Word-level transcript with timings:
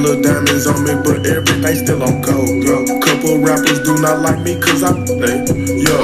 Hella 0.00 0.16
diamonds 0.22 0.66
on 0.66 0.80
me, 0.82 0.94
but 1.04 1.26
everything 1.26 1.76
still 1.76 2.02
on 2.02 2.22
gold. 2.22 2.64
Yo, 2.64 2.88
couple 3.04 3.36
rappers 3.36 3.84
do 3.84 4.00
not 4.00 4.22
like 4.22 4.40
me 4.40 4.58
cause 4.58 4.82
I 4.82 4.92
they 4.96 5.44
yo. 5.76 5.92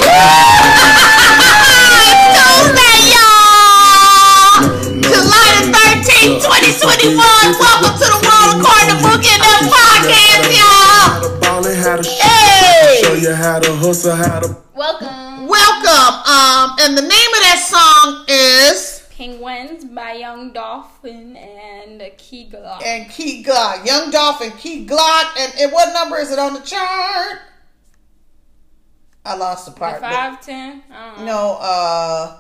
Tuesday, 2.37 3.09
y'all! 3.17 4.69
July 5.01 5.49
the 5.65 5.73
13th, 5.73 6.45
2021. 6.45 7.17
Welcome 7.57 7.97
to 7.97 8.05
the 8.05 8.21
World 8.21 8.61
According 8.61 8.93
to 8.93 9.01
Bookie 9.01 9.32
and 9.32 9.41
Them 9.41 9.64
podcast, 9.64 10.45
y'all! 10.53 11.17
How 11.17 11.17
to 11.25 11.33
ball 11.41 11.65
and 11.65 11.81
how 11.81 11.97
to. 11.97 12.05
Hey! 12.05 13.01
Show 13.01 13.15
you 13.15 13.33
how 13.33 13.61
to 13.61 13.73
hustle, 13.77 14.15
how 14.15 14.41
to 14.41 14.61
Welcome. 14.75 15.49
Welcome. 15.49 16.13
Um, 16.29 16.77
and 16.85 16.99
the 16.99 17.01
name 17.01 17.31
of 17.33 17.41
that 17.49 17.65
song 17.65 18.29
is 18.29 18.96
Penguins 19.17 19.85
by 19.87 20.12
Young 20.12 20.53
Dolphin 20.53 21.37
and 21.37 22.03
Key 22.19 22.51
Glock. 22.53 22.83
and 22.85 23.09
Key 23.11 23.43
Glock, 23.43 23.87
Young 23.87 24.11
Dolphin, 24.11 24.51
Key 24.53 24.87
Glock, 24.87 25.34
and, 25.39 25.52
and 25.59 25.73
what 25.73 25.95
number 25.95 26.19
is 26.19 26.30
it 26.30 26.39
on 26.39 26.52
the 26.52 26.61
chart? 26.61 27.39
I 29.25 29.34
lost 29.37 29.65
the 29.65 29.73
part. 29.73 30.01
but- 30.02 30.12
Five 30.12 30.41
ten. 30.45 30.83
I 30.92 31.06
don't 31.15 31.19
know. 31.20 31.25
No, 31.25 31.59
uh, 31.61 32.39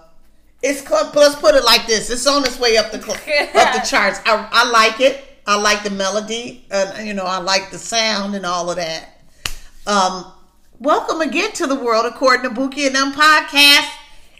it's 0.62 0.86
cl- 0.86 1.10
let's 1.14 1.36
put 1.36 1.54
it 1.54 1.64
like 1.64 1.86
this. 1.86 2.10
It's 2.10 2.26
on 2.26 2.44
its 2.44 2.60
way 2.60 2.76
up 2.76 2.92
the 2.92 3.00
cl- 3.00 3.16
up 3.16 3.72
the 3.74 3.80
charts. 3.88 4.20
I, 4.26 4.46
I 4.52 4.68
like 4.70 5.00
it. 5.00 5.24
I 5.46 5.56
like 5.58 5.82
the 5.82 5.90
melody, 5.90 6.66
and 6.70 7.06
you 7.06 7.14
know, 7.14 7.24
I 7.24 7.38
like 7.38 7.70
the 7.70 7.78
sound 7.78 8.34
and 8.34 8.44
all 8.44 8.68
of 8.68 8.76
that. 8.76 9.22
Um, 9.86 10.30
welcome 10.78 11.22
again 11.22 11.52
to 11.52 11.66
the 11.66 11.76
world 11.76 12.04
according 12.04 12.42
to 12.48 12.54
Bookie 12.54 12.84
and 12.86 12.94
them 12.94 13.12
podcast. 13.12 13.88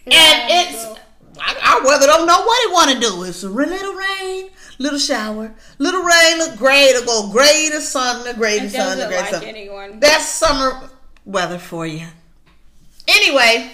And 0.07 0.51
it's 0.51 0.99
I, 1.41 1.81
I 1.81 1.87
weather 1.87 2.07
don't 2.07 2.27
know 2.27 2.43
what 2.43 2.69
it 2.69 2.73
want 2.73 2.91
to 2.93 3.01
do. 3.01 3.23
It's 3.25 3.43
a 3.43 3.49
little 3.49 3.95
rain, 3.95 4.51
little 4.79 4.99
shower, 4.99 5.55
little 5.79 6.03
rain, 6.03 6.39
look 6.39 6.57
gray 6.57 6.93
to 6.99 7.05
go 7.05 7.31
gray 7.31 7.69
to 7.73 7.81
sun, 7.81 8.25
to 8.27 8.35
gray 8.35 8.61
to 8.61 8.71
sun, 8.71 8.99
doesn't 8.99 9.09
gray 9.09 9.19
to 9.19 9.27
sun. 9.27 9.45
anyone. 9.45 10.01
That's 10.01 10.29
summer 10.29 10.91
weather 11.25 11.59
for 11.59 11.87
you. 11.87 12.07
Anyway, 13.09 13.71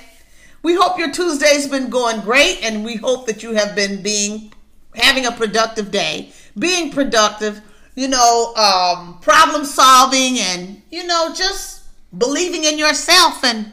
we 0.62 0.74
hope 0.74 0.98
your 0.98 1.10
Tuesday's 1.10 1.68
been 1.68 1.90
going 1.90 2.20
great, 2.20 2.62
and 2.62 2.84
we 2.84 2.96
hope 2.96 3.26
that 3.26 3.42
you 3.42 3.52
have 3.54 3.74
been 3.74 4.02
being 4.02 4.52
having 4.94 5.26
a 5.26 5.32
productive 5.32 5.90
day, 5.90 6.32
being 6.58 6.92
productive, 6.92 7.60
you 7.94 8.08
know, 8.08 8.54
um, 8.54 9.18
problem 9.20 9.64
solving, 9.64 10.38
and 10.38 10.82
you 10.90 11.06
know, 11.06 11.32
just 11.34 11.82
believing 12.16 12.64
in 12.64 12.78
yourself. 12.78 13.42
And 13.44 13.72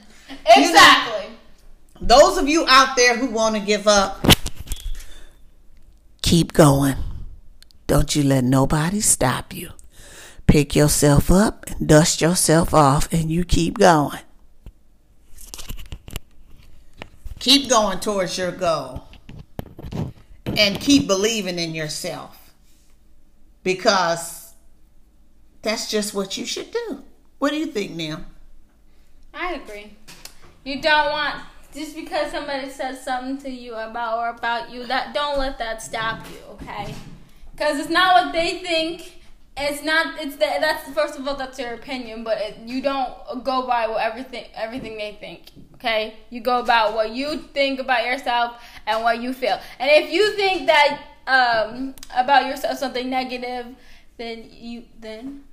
you 0.55 0.61
know, 0.61 0.69
Exactly. 0.69 1.25
Those 2.01 2.37
of 2.37 2.47
you 2.47 2.65
out 2.67 2.95
there 2.95 3.17
who 3.17 3.27
want 3.27 3.55
to 3.55 3.61
give 3.61 3.87
up, 3.87 4.25
keep 6.21 6.53
going. 6.53 6.95
Don't 7.87 8.15
you 8.15 8.23
let 8.23 8.43
nobody 8.43 9.01
stop 9.01 9.53
you. 9.53 9.71
Pick 10.47 10.75
yourself 10.75 11.29
up 11.29 11.65
and 11.67 11.87
dust 11.87 12.21
yourself 12.21 12.73
off, 12.73 13.11
and 13.11 13.31
you 13.31 13.43
keep 13.43 13.77
going. 13.77 14.19
Keep 17.39 17.69
going 17.69 17.99
towards 17.99 18.37
your 18.37 18.51
goal. 18.51 19.05
And 20.45 20.79
keep 20.79 21.07
believing 21.07 21.59
in 21.59 21.73
yourself. 21.73 22.53
Because 23.63 24.53
that's 25.61 25.89
just 25.89 26.13
what 26.13 26.37
you 26.37 26.45
should 26.45 26.71
do. 26.71 27.03
What 27.37 27.51
do 27.51 27.57
you 27.57 27.67
think, 27.67 27.91
Neil? 27.91 28.21
I 29.33 29.53
agree. 29.53 29.93
You 30.63 30.81
don't 30.81 31.11
want 31.11 31.35
just 31.73 31.95
because 31.95 32.31
somebody 32.31 32.69
says 32.69 33.03
something 33.03 33.37
to 33.37 33.49
you 33.49 33.75
about 33.75 34.17
or 34.19 34.29
about 34.29 34.71
you 34.71 34.85
that 34.87 35.13
don't 35.13 35.37
let 35.37 35.57
that 35.59 35.81
stop 35.81 36.25
you, 36.31 36.39
okay? 36.53 36.93
Because 37.51 37.79
it's 37.79 37.89
not 37.89 38.25
what 38.25 38.33
they 38.33 38.59
think. 38.59 39.17
It's 39.57 39.83
not. 39.83 40.19
It's 40.21 40.35
the, 40.35 40.45
that's 40.59 40.89
first 40.91 41.19
of 41.19 41.27
all 41.27 41.35
that's 41.35 41.59
your 41.59 41.73
opinion, 41.73 42.23
but 42.23 42.37
it, 42.39 42.57
you 42.65 42.81
don't 42.81 43.11
go 43.43 43.67
by 43.67 43.87
what 43.87 44.01
everything 44.01 44.45
everything 44.55 44.97
they 44.97 45.17
think. 45.19 45.51
Okay, 45.75 46.15
you 46.29 46.39
go 46.39 46.59
about 46.59 46.93
what 46.93 47.11
you 47.11 47.37
think 47.37 47.79
about 47.79 48.05
yourself 48.05 48.61
and 48.87 49.03
what 49.03 49.21
you 49.21 49.33
feel. 49.33 49.59
And 49.79 49.91
if 49.91 50.11
you 50.11 50.33
think 50.35 50.67
that 50.67 51.01
um, 51.27 51.93
about 52.15 52.47
yourself 52.47 52.77
something 52.77 53.09
negative, 53.09 53.75
then 54.17 54.47
you 54.49 54.85
then 54.99 55.43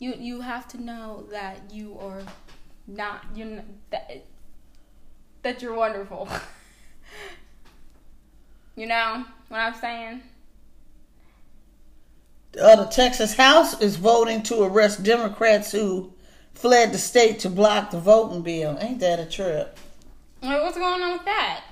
you 0.00 0.14
you 0.18 0.40
have 0.40 0.66
to 0.68 0.82
know 0.82 1.24
that 1.30 1.72
you 1.72 1.96
are 2.00 2.22
not 2.88 3.24
you're 3.34 3.46
not, 3.46 3.64
that 3.90 4.24
that 5.44 5.62
you're 5.62 5.74
wonderful. 5.74 6.28
you 8.76 8.86
know 8.86 9.24
what 9.48 9.60
I'm 9.60 9.74
saying? 9.74 10.22
Uh, 12.60 12.76
the 12.76 12.84
Texas 12.86 13.34
House 13.34 13.80
is 13.80 13.96
voting 13.96 14.42
to 14.44 14.62
arrest 14.62 15.02
Democrats 15.02 15.72
who 15.72 16.12
fled 16.54 16.92
the 16.92 16.98
state 16.98 17.40
to 17.40 17.50
block 17.50 17.90
the 17.90 17.98
voting 17.98 18.42
bill. 18.42 18.78
Ain't 18.80 19.00
that 19.00 19.18
a 19.20 19.26
trip? 19.26 19.78
What's 20.40 20.76
going 20.76 21.02
on 21.02 21.12
with 21.12 21.24
that? 21.24 21.64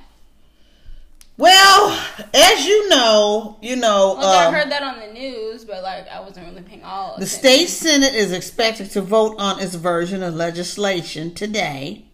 Well, 1.39 1.99
as 2.35 2.67
you 2.67 2.89
know, 2.89 3.59
you 3.63 3.77
know, 3.77 4.17
Well, 4.19 4.29
I 4.29 4.47
um, 4.47 4.55
heard 4.55 4.71
that 4.71 4.83
on 4.83 4.99
the 5.01 5.13
news, 5.13 5.65
but 5.65 5.83
like 5.83 6.07
I 6.09 6.21
wasn't 6.21 6.47
really 6.49 6.63
paying 6.63 6.85
all. 6.85 7.17
the 7.19 7.25
attention. 7.25 7.39
state 7.39 7.69
senate 7.69 8.15
is 8.15 8.33
expected 8.33 8.91
to 8.93 9.01
vote 9.03 9.37
on 9.39 9.59
its 9.61 9.75
version 9.75 10.23
of 10.23 10.35
legislation 10.35 11.35
today. 11.35 12.05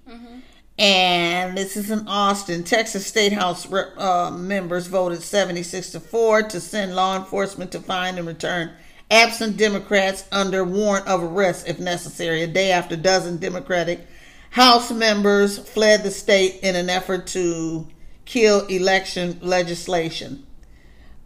And 0.78 1.58
this 1.58 1.76
is 1.76 1.90
in 1.90 2.06
Austin. 2.06 2.62
Texas 2.62 3.04
State 3.04 3.32
House 3.32 3.70
uh, 3.72 4.30
members 4.30 4.86
voted 4.86 5.22
76 5.22 5.90
to 5.90 6.00
4 6.00 6.42
to 6.44 6.60
send 6.60 6.94
law 6.94 7.16
enforcement 7.16 7.72
to 7.72 7.80
find 7.80 8.16
and 8.16 8.26
return 8.26 8.70
absent 9.10 9.56
Democrats 9.56 10.24
under 10.30 10.62
warrant 10.64 11.06
of 11.08 11.22
arrest 11.22 11.66
if 11.66 11.80
necessary, 11.80 12.42
a 12.42 12.46
day 12.46 12.70
after 12.70 12.96
dozen 12.96 13.38
Democratic 13.38 14.06
House 14.50 14.90
members 14.92 15.58
fled 15.58 16.02
the 16.02 16.10
state 16.10 16.60
in 16.62 16.76
an 16.76 16.88
effort 16.88 17.26
to 17.28 17.86
kill 18.24 18.66
election 18.66 19.38
legislation. 19.42 20.46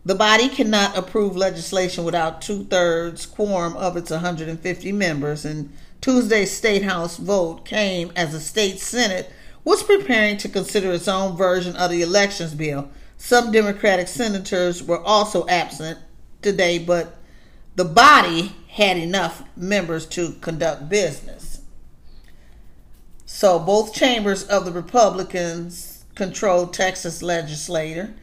The 0.05 0.15
body 0.15 0.49
cannot 0.49 0.97
approve 0.97 1.37
legislation 1.37 2.05
without 2.05 2.43
two 2.43 2.65
thirds 2.65 3.27
quorum 3.27 3.77
of 3.77 3.97
its 3.97 4.11
150 4.11 4.93
members, 4.93 5.45
and 5.45 5.73
Tuesday's 6.01 6.51
State 6.51 6.83
House 6.83 7.17
vote 7.19 7.65
came 7.65 8.11
as 8.17 8.33
the 8.33 8.41
state 8.41 8.81
Senate 8.81 9.31
was 9.65 9.83
preparing 9.83 10.37
to 10.39 10.49
consider 10.49 10.93
its 10.93 11.09
own 11.09 11.37
version 11.37 11.77
of 11.77 11.91
the 11.91 12.03
elections 12.03 12.55
bill. 12.55 12.89
Some 13.17 13.53
Democratic 13.53 14.09
senators 14.09 14.83
were 14.83 15.01
also 15.01 15.47
absent 15.47 15.99
today, 16.41 16.79
but 16.79 17.17
the 17.77 17.85
body 17.85 18.55
had 18.69 18.97
enough 18.97 19.43
members 19.57 20.07
to 20.07 20.33
conduct 20.41 20.89
business. 20.89 21.61
So 23.27 23.59
both 23.59 23.95
chambers 23.95 24.45
of 24.45 24.65
the 24.65 24.73
Republicans 24.73 26.05
controlled 26.15 26.75
Texas 26.75 27.23
legislature. 27.23 28.15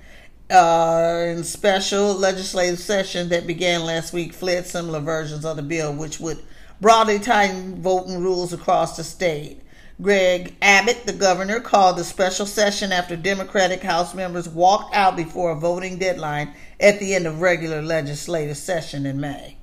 Uh, 0.52 1.26
in 1.28 1.44
special 1.44 2.14
legislative 2.14 2.80
session 2.80 3.30
that 3.30 3.46
began 3.46 3.86
last 3.86 4.14
week, 4.14 4.34
fled 4.34 4.66
similar 4.66 5.00
versions 5.00 5.46
of 5.46 5.56
the 5.56 5.62
bill, 5.62 5.94
which 5.94 6.20
would 6.20 6.40
broadly 6.82 7.20
tighten 7.20 7.82
voting 7.82 8.22
rules 8.22 8.52
across 8.52 8.98
the 8.98 9.04
state. 9.04 9.62
Greg 10.02 10.56
Abbott, 10.62 11.06
the 11.06 11.14
governor, 11.14 11.60
called 11.60 11.98
the 11.98 12.06
special 12.06 12.46
session 12.46 12.94
after 12.94 13.18
Democratic 13.18 13.82
House 13.82 14.14
members 14.14 14.48
walked 14.48 14.96
out 14.96 15.18
before 15.18 15.52
a 15.52 15.56
voting 15.56 16.00
deadline 16.00 16.54
at 16.80 17.00
the 17.00 17.14
end 17.14 17.28
of 17.28 17.42
regular 17.42 17.82
legislative 17.82 18.56
session 18.56 19.06
in 19.06 19.20
May. 19.20 19.58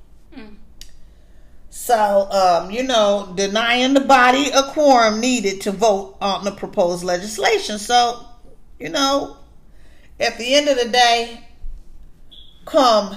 So, 1.70 2.30
um, 2.30 2.70
you 2.70 2.82
know, 2.82 3.32
denying 3.36 3.94
the 3.94 4.00
body 4.00 4.50
a 4.50 4.62
quorum 4.72 5.20
needed 5.20 5.60
to 5.62 5.72
vote 5.72 6.16
on 6.20 6.44
the 6.44 6.50
proposed 6.50 7.04
legislation. 7.04 7.78
So, 7.78 8.26
you 8.78 8.88
know, 8.88 9.36
at 10.18 10.36
the 10.38 10.54
end 10.54 10.68
of 10.68 10.78
the 10.78 10.88
day, 10.88 11.46
come, 12.64 13.16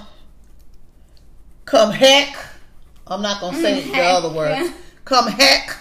come 1.66 1.91
heck, 1.91 2.38
I'm 3.08 3.22
not 3.22 3.41
going 3.41 3.55
to 3.55 3.61
say 3.61 3.90
the 3.90 3.97
other 3.97 4.29
word, 4.29 4.73
come 5.03 5.28
heck 5.28 5.78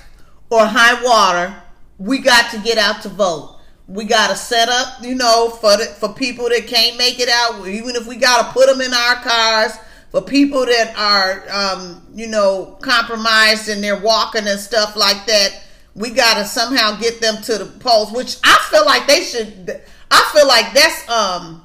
or 0.51 0.65
high 0.65 1.03
water, 1.03 1.55
we 1.99 2.19
got 2.19 2.51
to 2.53 2.59
get 2.59 2.79
out 2.79 3.03
to 3.03 3.09
vote. 3.09 3.57
We 3.87 4.05
got 4.05 4.29
to 4.31 4.37
set 4.37 4.69
up, 4.69 5.03
you 5.03 5.15
know, 5.15 5.51
for 5.51 5.77
the, 5.77 5.85
for 5.85 6.13
people 6.13 6.49
that 6.51 6.67
can't 6.67 6.99
make 6.99 7.19
it 7.21 7.29
out, 7.29 7.67
even 7.67 7.97
if 7.97 8.07
we 8.07 8.17
got 8.17 8.47
to 8.47 8.53
put 8.53 8.67
them 8.67 8.81
in 8.81 8.93
our 8.93 9.17
cars, 9.17 9.73
for 10.11 10.23
people 10.23 10.65
that 10.67 10.95
are, 10.97 11.45
um, 11.51 12.07
you 12.15 12.27
know, 12.27 12.79
compromised 12.81 13.69
and 13.69 13.83
they're 13.83 14.01
walking 14.01 14.47
and 14.47 14.61
stuff 14.61 14.97
like 14.97 15.27
that, 15.27 15.63
we 15.95 16.11
got 16.11 16.35
to 16.35 16.45
somehow 16.45 16.97
get 16.97 17.21
them 17.21 17.43
to 17.43 17.59
the 17.59 17.67
polls, 17.81 18.13
which 18.13 18.37
I 18.45 18.59
feel 18.71 18.87
like 18.87 19.07
they 19.07 19.23
should, 19.23 19.83
I 20.11 20.31
feel 20.35 20.47
like 20.47 20.73
that's, 20.73 21.09
um, 21.09 21.65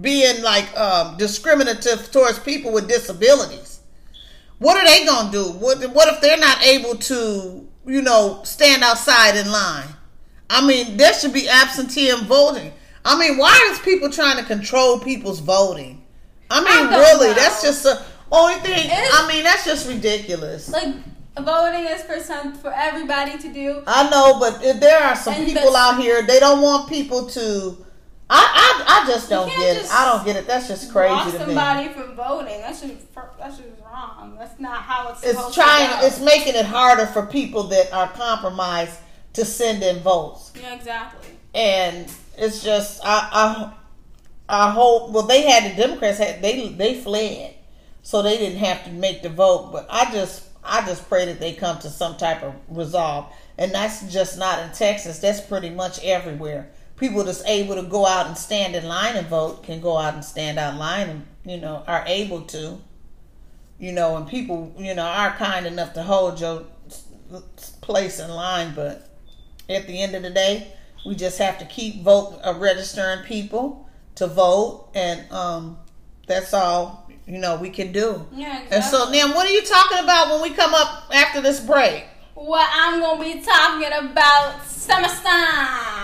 being 0.00 0.42
like, 0.42 0.76
um, 0.76 1.16
discriminative 1.16 2.10
towards 2.12 2.38
people 2.38 2.72
with 2.72 2.88
disabilities. 2.88 3.80
What 4.58 4.76
are 4.76 4.86
they 4.86 5.04
gonna 5.04 5.30
do? 5.30 5.44
What 5.52 5.82
What 5.92 6.12
if 6.14 6.20
they're 6.20 6.38
not 6.38 6.62
able 6.64 6.96
to, 6.96 7.68
you 7.86 8.02
know, 8.02 8.40
stand 8.44 8.82
outside 8.82 9.36
in 9.36 9.50
line? 9.50 9.88
I 10.50 10.66
mean, 10.66 10.96
there 10.96 11.12
should 11.14 11.32
be 11.32 11.48
absentee 11.48 12.10
voting. 12.24 12.72
I 13.04 13.18
mean, 13.18 13.38
why 13.38 13.68
is 13.72 13.78
people 13.80 14.10
trying 14.10 14.36
to 14.38 14.44
control 14.44 14.98
people's 14.98 15.40
voting? 15.40 16.04
I 16.50 16.60
mean, 16.60 16.92
I 16.92 16.98
really, 16.98 17.28
know. 17.28 17.34
that's 17.34 17.62
just 17.62 17.82
the 17.84 18.00
Only 18.30 18.54
thing, 18.54 18.86
It's- 18.86 19.10
I 19.14 19.28
mean, 19.28 19.44
that's 19.44 19.64
just 19.64 19.86
ridiculous. 19.88 20.68
Like 20.68 20.94
voting 21.40 21.84
is 21.86 22.02
for 22.02 22.18
some 22.18 22.54
for 22.54 22.72
everybody 22.74 23.38
to 23.38 23.52
do. 23.52 23.82
I 23.86 24.08
know, 24.10 24.38
but 24.40 24.64
if 24.64 24.80
there 24.80 24.98
are 25.00 25.14
some 25.14 25.34
And 25.34 25.46
people 25.46 25.70
the- 25.72 25.78
out 25.78 26.00
here. 26.00 26.22
They 26.22 26.40
don't 26.40 26.60
want 26.60 26.88
people 26.88 27.26
to. 27.30 27.85
I 28.28 28.84
I, 28.88 29.02
I 29.02 29.06
just 29.06 29.30
don't 29.30 29.48
get 29.48 29.76
it. 29.76 29.88
I 29.90 30.04
don't 30.04 30.24
get 30.24 30.36
it. 30.36 30.46
That's 30.46 30.66
just 30.68 30.92
Block 30.92 31.22
crazy 31.22 31.38
to 31.38 31.46
me. 31.46 31.54
somebody 31.54 31.88
from 31.90 32.16
voting. 32.16 32.60
That's 32.60 32.80
just 32.80 33.14
that's 33.38 33.58
just 33.58 33.68
wrong. 33.84 34.36
That's 34.38 34.58
not 34.58 34.82
how 34.82 35.10
it's. 35.10 35.22
It's 35.22 35.36
supposed 35.36 35.54
trying. 35.54 36.04
It's 36.04 36.20
making 36.20 36.54
it 36.54 36.66
harder 36.66 37.06
for 37.06 37.26
people 37.26 37.64
that 37.64 37.92
are 37.92 38.08
compromised 38.08 38.98
to 39.34 39.44
send 39.44 39.82
in 39.82 39.98
votes, 40.00 40.50
yeah, 40.58 40.74
exactly. 40.74 41.28
and 41.54 42.10
it's 42.38 42.62
just 42.62 43.00
I 43.04 43.28
I 44.48 44.66
I 44.66 44.70
hope. 44.70 45.12
Well, 45.12 45.26
they 45.26 45.42
had 45.42 45.70
the 45.70 45.76
Democrats 45.76 46.18
had 46.18 46.42
they 46.42 46.70
they 46.70 46.94
fled, 46.94 47.54
so 48.02 48.22
they 48.22 48.38
didn't 48.38 48.58
have 48.58 48.84
to 48.84 48.90
make 48.90 49.22
the 49.22 49.28
vote. 49.28 49.70
But 49.72 49.86
I 49.90 50.10
just 50.10 50.44
I 50.64 50.84
just 50.84 51.08
pray 51.08 51.26
that 51.26 51.38
they 51.38 51.52
come 51.52 51.78
to 51.80 51.90
some 51.90 52.16
type 52.16 52.42
of 52.42 52.54
resolve, 52.68 53.32
and 53.58 53.72
that's 53.72 54.10
just 54.12 54.38
not 54.38 54.58
in 54.60 54.72
Texas. 54.72 55.18
That's 55.18 55.40
pretty 55.40 55.70
much 55.70 56.02
everywhere. 56.02 56.70
People 56.96 57.24
that's 57.24 57.44
able 57.44 57.74
to 57.74 57.82
go 57.82 58.06
out 58.06 58.26
and 58.26 58.36
stand 58.38 58.74
in 58.74 58.86
line 58.86 59.16
and 59.16 59.26
vote 59.26 59.62
can 59.62 59.80
go 59.80 59.96
out 59.98 60.14
and 60.14 60.24
stand 60.24 60.58
out 60.58 60.72
in 60.72 60.78
line 60.78 61.08
and 61.10 61.26
you 61.44 61.58
know 61.58 61.84
are 61.86 62.04
able 62.06 62.42
to. 62.42 62.78
You 63.78 63.92
know, 63.92 64.16
and 64.16 64.26
people 64.26 64.74
you 64.78 64.94
know 64.94 65.04
are 65.04 65.32
kind 65.36 65.66
enough 65.66 65.92
to 65.94 66.02
hold 66.02 66.40
your 66.40 66.64
place 67.82 68.18
in 68.18 68.30
line, 68.30 68.72
but 68.74 69.10
at 69.68 69.86
the 69.86 70.00
end 70.00 70.14
of 70.14 70.22
the 70.22 70.30
day, 70.30 70.72
we 71.04 71.14
just 71.14 71.38
have 71.38 71.58
to 71.58 71.64
keep 71.66 72.02
vote 72.02 72.40
uh, 72.42 72.54
registering 72.58 73.24
people 73.24 73.88
to 74.14 74.26
vote, 74.26 74.88
and 74.94 75.30
um, 75.30 75.78
that's 76.26 76.54
all 76.54 77.10
you 77.26 77.38
know 77.38 77.56
we 77.56 77.68
can 77.70 77.92
do. 77.92 78.26
Yeah, 78.32 78.62
And 78.70 78.82
so 78.82 79.08
exactly. 79.08 79.18
then, 79.18 79.34
what 79.34 79.46
are 79.46 79.52
you 79.52 79.62
talking 79.62 79.98
about 79.98 80.30
when 80.30 80.42
we 80.42 80.56
come 80.56 80.72
up 80.74 81.10
after 81.12 81.40
this 81.40 81.60
break? 81.60 82.04
What 82.34 82.68
I'm 82.72 83.00
gonna 83.00 83.22
be 83.22 83.40
talking 83.42 84.10
about 84.10 84.64
summer 84.64 85.08
songs 85.08 85.95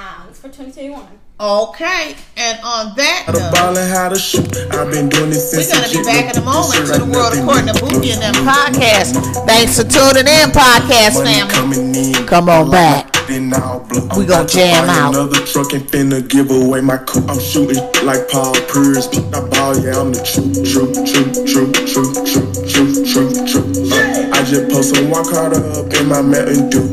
for 0.42 0.48
2021. 0.48 1.06
Okay, 1.38 2.16
and 2.36 2.58
on 2.66 2.94
that 2.98 3.22
How 3.26 3.32
to 3.32 3.42
ball 3.54 3.78
and 3.78 3.86
how 3.86 4.08
to 4.10 4.18
shoot. 4.18 4.42
I've 4.74 4.90
been 4.90 5.08
doing 5.08 5.30
this 5.30 5.54
we're 5.54 5.70
gonna 5.70 5.86
be 5.86 6.02
back 6.02 6.34
in 6.34 6.42
a 6.42 6.44
moment 6.44 6.82
to 6.90 6.98
the 6.98 7.06
world 7.06 7.38
according 7.38 7.70
to. 7.70 7.78
Boogie 7.78 8.18
and 8.18 8.22
them 8.26 8.34
podcast. 8.42 9.14
Thanks 9.46 9.78
for 9.78 9.86
tuning 9.86 10.26
in, 10.26 10.50
podcast 10.50 11.22
family. 11.22 12.10
Come 12.26 12.48
on 12.50 12.70
back. 12.72 13.14
Then 13.30 13.54
I'll 13.54 13.86
blow. 13.86 14.02
We 14.18 14.26
I'm 14.26 14.26
gon' 14.26 14.42
about 14.42 14.48
to 14.48 14.54
jam 14.58 14.90
out. 14.90 15.14
Another 15.14 15.46
truck 15.46 15.72
and 15.74 15.86
finna 15.86 16.26
give 16.26 16.50
away 16.50 16.80
my 16.80 16.98
coupe. 16.98 17.30
I'm 17.30 17.38
shooting 17.38 17.78
like 18.02 18.26
Paul 18.26 18.58
Pierce. 18.66 19.06
I 19.30 19.46
ball, 19.46 19.78
yeah, 19.78 19.94
I'm 19.94 20.10
the 20.10 20.26
true, 20.26 20.50
true, 20.66 20.90
true, 20.90 21.30
true, 21.46 21.70
true, 21.86 22.10
true, 22.26 22.50
true, 22.66 22.90
true, 23.06 23.30
true. 23.46 23.66
Uh, 23.94 24.34
I 24.34 24.42
just 24.42 24.66
post 24.74 24.94
some 24.94 25.06
walk 25.08 25.30
hard 25.30 25.54
up 25.54 25.86
in 25.94 26.10
my 26.10 26.18
Mountain 26.20 26.66
Dew. 26.66 26.90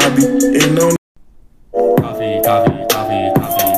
I 0.00 0.08
be 0.16 0.24
in 0.56 0.78
on 0.80 0.97
Coffee, 1.78 2.40
coffee, 2.42 2.86
coffee, 2.90 3.30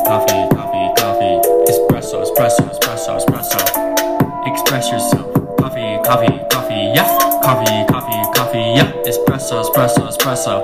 coffee, 0.03 0.47
coffee, 0.49 0.93
coffee. 0.97 1.41
Espresso, 1.67 2.21
espresso, 2.23 2.63
espresso, 2.71 3.17
espresso. 3.17 3.57
Express 4.45 4.89
yourself. 4.91 5.31
Coffee, 5.57 5.99
coffee, 6.03 6.39
coffee, 6.49 6.93
yeah. 6.95 7.05
Coffee, 7.43 7.85
coffee, 7.87 8.21
coffee, 8.33 8.73
yeah. 8.75 8.91
Espresso, 9.05 9.61
espresso, 9.61 10.07
espresso. 10.09 10.63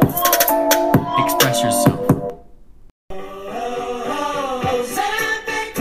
Express 1.20 1.62
yourself. 1.62 1.97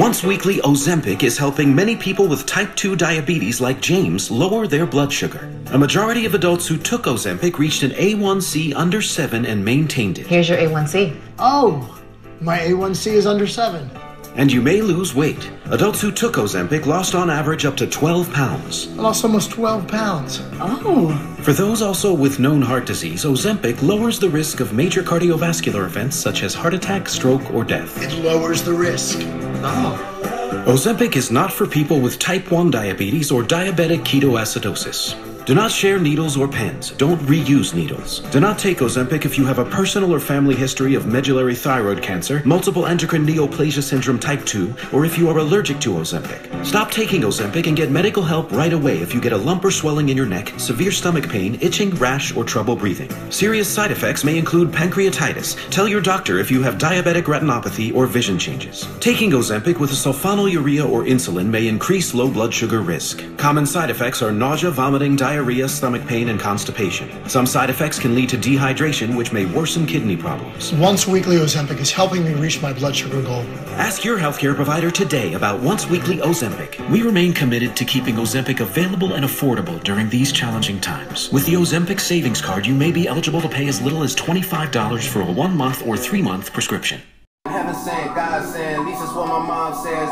Once 0.06 0.22
weekly 0.22 0.58
Ozempic 0.58 1.24
is 1.24 1.36
helping 1.36 1.74
many 1.74 1.96
people 1.96 2.28
with 2.28 2.46
type 2.46 2.76
2 2.76 2.94
diabetes 2.94 3.60
like 3.60 3.80
James 3.80 4.30
lower 4.30 4.68
their 4.68 4.86
blood 4.86 5.12
sugar. 5.12 5.52
A 5.72 5.78
majority 5.78 6.24
of 6.24 6.34
adults 6.34 6.68
who 6.68 6.76
took 6.76 7.06
Ozempic 7.06 7.58
reached 7.58 7.82
an 7.82 7.90
A1C 7.90 8.72
under 8.76 9.02
7 9.02 9.44
and 9.44 9.64
maintained 9.64 10.20
it. 10.20 10.28
Here's 10.28 10.48
your 10.48 10.58
A1C. 10.58 11.18
Oh, 11.40 12.00
my 12.40 12.56
A1C 12.56 13.14
is 13.14 13.26
under 13.26 13.48
7. 13.48 13.90
And 14.36 14.52
you 14.52 14.62
may 14.62 14.80
lose 14.80 15.12
weight. 15.12 15.50
Adults 15.72 16.00
who 16.00 16.12
took 16.12 16.34
Ozempic 16.34 16.86
lost 16.86 17.16
on 17.16 17.28
average 17.28 17.64
up 17.64 17.76
to 17.78 17.86
12 17.88 18.32
pounds. 18.32 18.86
I 18.92 19.02
lost 19.02 19.24
almost 19.24 19.50
12 19.50 19.88
pounds. 19.88 20.40
Oh. 20.60 21.10
For 21.42 21.52
those 21.52 21.82
also 21.82 22.14
with 22.14 22.38
known 22.38 22.62
heart 22.62 22.86
disease, 22.86 23.24
Ozempic 23.24 23.82
lowers 23.82 24.20
the 24.20 24.30
risk 24.30 24.60
of 24.60 24.72
major 24.72 25.02
cardiovascular 25.02 25.84
events 25.84 26.14
such 26.14 26.44
as 26.44 26.54
heart 26.54 26.74
attack, 26.74 27.08
stroke, 27.08 27.52
or 27.52 27.64
death. 27.64 28.00
It 28.00 28.22
lowers 28.22 28.62
the 28.62 28.72
risk. 28.72 29.18
Oh. 29.62 30.64
Ozempic 30.66 31.16
is 31.16 31.30
not 31.30 31.52
for 31.52 31.66
people 31.66 32.00
with 32.00 32.18
type 32.18 32.50
1 32.50 32.70
diabetes 32.70 33.30
or 33.30 33.42
diabetic 33.42 34.00
ketoacidosis. 34.04 35.35
Do 35.46 35.54
not 35.54 35.70
share 35.70 36.00
needles 36.00 36.36
or 36.36 36.48
pens. 36.48 36.90
Don't 36.90 37.20
reuse 37.20 37.72
needles. 37.72 38.18
Do 38.32 38.40
not 38.40 38.58
take 38.58 38.78
Ozempic 38.78 39.24
if 39.24 39.38
you 39.38 39.46
have 39.46 39.60
a 39.60 39.64
personal 39.64 40.12
or 40.12 40.18
family 40.18 40.56
history 40.56 40.96
of 40.96 41.06
medullary 41.06 41.54
thyroid 41.54 42.02
cancer, 42.02 42.42
multiple 42.44 42.84
endocrine 42.84 43.24
neoplasia 43.24 43.80
syndrome 43.80 44.18
type 44.18 44.44
2, 44.44 44.74
or 44.92 45.04
if 45.04 45.16
you 45.16 45.28
are 45.30 45.38
allergic 45.38 45.78
to 45.82 45.90
Ozempic. 45.90 46.66
Stop 46.66 46.90
taking 46.90 47.20
Ozempic 47.20 47.68
and 47.68 47.76
get 47.76 47.92
medical 47.92 48.24
help 48.24 48.50
right 48.50 48.72
away 48.72 48.98
if 48.98 49.14
you 49.14 49.20
get 49.20 49.32
a 49.32 49.36
lump 49.36 49.64
or 49.64 49.70
swelling 49.70 50.08
in 50.08 50.16
your 50.16 50.26
neck, 50.26 50.52
severe 50.58 50.90
stomach 50.90 51.28
pain, 51.28 51.56
itching, 51.60 51.90
rash, 51.90 52.34
or 52.34 52.42
trouble 52.42 52.74
breathing. 52.74 53.08
Serious 53.30 53.72
side 53.72 53.92
effects 53.92 54.24
may 54.24 54.38
include 54.38 54.72
pancreatitis. 54.72 55.70
Tell 55.70 55.86
your 55.86 56.00
doctor 56.00 56.40
if 56.40 56.50
you 56.50 56.60
have 56.64 56.74
diabetic 56.74 57.26
retinopathy 57.26 57.94
or 57.94 58.08
vision 58.08 58.36
changes. 58.36 58.88
Taking 58.98 59.30
Ozempic 59.30 59.78
with 59.78 59.92
a 59.92 59.94
sulfonylurea 59.94 60.90
or 60.90 61.04
insulin 61.04 61.46
may 61.46 61.68
increase 61.68 62.14
low 62.14 62.28
blood 62.28 62.52
sugar 62.52 62.80
risk. 62.80 63.22
Common 63.36 63.64
side 63.64 63.90
effects 63.90 64.22
are 64.22 64.32
nausea, 64.32 64.72
vomiting, 64.72 65.14
diarrhea, 65.14 65.35
stomach 65.68 66.06
pain, 66.06 66.28
and 66.28 66.40
constipation. 66.40 67.08
Some 67.28 67.46
side 67.46 67.70
effects 67.70 67.98
can 67.98 68.14
lead 68.14 68.28
to 68.30 68.38
dehydration, 68.38 69.16
which 69.16 69.32
may 69.32 69.44
worsen 69.46 69.86
kidney 69.86 70.16
problems. 70.16 70.72
Once 70.74 71.06
weekly 71.06 71.36
Ozempic 71.36 71.78
is 71.80 71.90
helping 71.90 72.24
me 72.24 72.34
reach 72.34 72.62
my 72.62 72.72
blood 72.72 72.94
sugar 72.94 73.22
goal. 73.22 73.44
Ask 73.76 74.04
your 74.04 74.18
healthcare 74.18 74.54
provider 74.54 74.90
today 74.90 75.34
about 75.34 75.60
once 75.60 75.86
weekly 75.86 76.18
Ozempic. 76.18 76.88
We 76.90 77.02
remain 77.02 77.32
committed 77.32 77.76
to 77.76 77.84
keeping 77.84 78.16
Ozempic 78.16 78.60
available 78.60 79.14
and 79.14 79.24
affordable 79.24 79.82
during 79.82 80.08
these 80.08 80.32
challenging 80.32 80.80
times. 80.80 81.30
With 81.32 81.46
the 81.46 81.54
Ozempic 81.54 82.00
savings 82.00 82.40
card, 82.40 82.66
you 82.66 82.74
may 82.74 82.90
be 82.90 83.06
eligible 83.06 83.40
to 83.40 83.48
pay 83.48 83.68
as 83.68 83.80
little 83.82 84.02
as 84.02 84.14
$25 84.14 85.08
for 85.08 85.20
a 85.20 85.30
one 85.30 85.56
month 85.56 85.86
or 85.86 85.96
three 85.96 86.22
month 86.22 86.52
prescription. 86.52 87.02
Heaven 87.46 87.74
sent, 87.74 88.14
God 88.14 88.35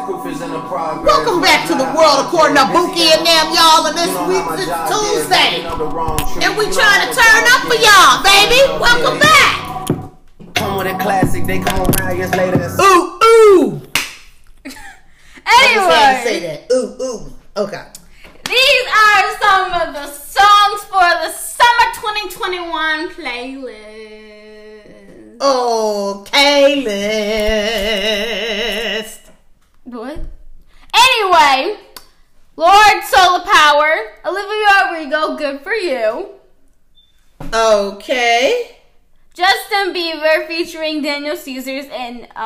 Welcome 0.07 1.41
back 1.41 1.67
to 1.67 1.75
the 1.75 1.85
world 1.97 2.27
according 2.27 2.57
to 2.61 2.65
Bookie 2.67 3.09
and 3.09 3.25
them, 3.25 3.47
y'all. 3.57 3.87
And 3.89 3.97
this 3.97 4.13
week 4.29 4.45
is 4.61 4.69
Tuesday, 4.85 5.65
and 6.45 6.53
we 6.59 6.69
trying 6.69 7.09
to 7.09 7.15
turn 7.17 7.43
up 7.49 7.65
for 7.65 7.73
y'all, 7.81 8.21
baby. 8.23 8.61
Welcome 8.79 9.19
back. 9.19 9.89
Come 10.57 10.77
with 10.77 10.89
a 10.89 10.99
classic, 11.01 11.47
they 11.47 11.59
come 11.59 11.81
around 11.89 12.19
years 12.19 12.31
later. 12.37 12.61
and 12.61 12.81
Ooh 12.81 13.19
ooh. 13.25 13.83
I 15.47 15.73
just 15.73 15.89
had 15.89 16.17
to 16.19 16.29
say 16.29 16.37
Anyway, 16.37 16.67
that. 16.69 16.75
Ooh 16.75 17.03
ooh. 17.03 17.33
Okay. 17.57 17.85
these 18.45 18.87
are 18.93 19.39
some 19.41 19.73
of 19.73 19.84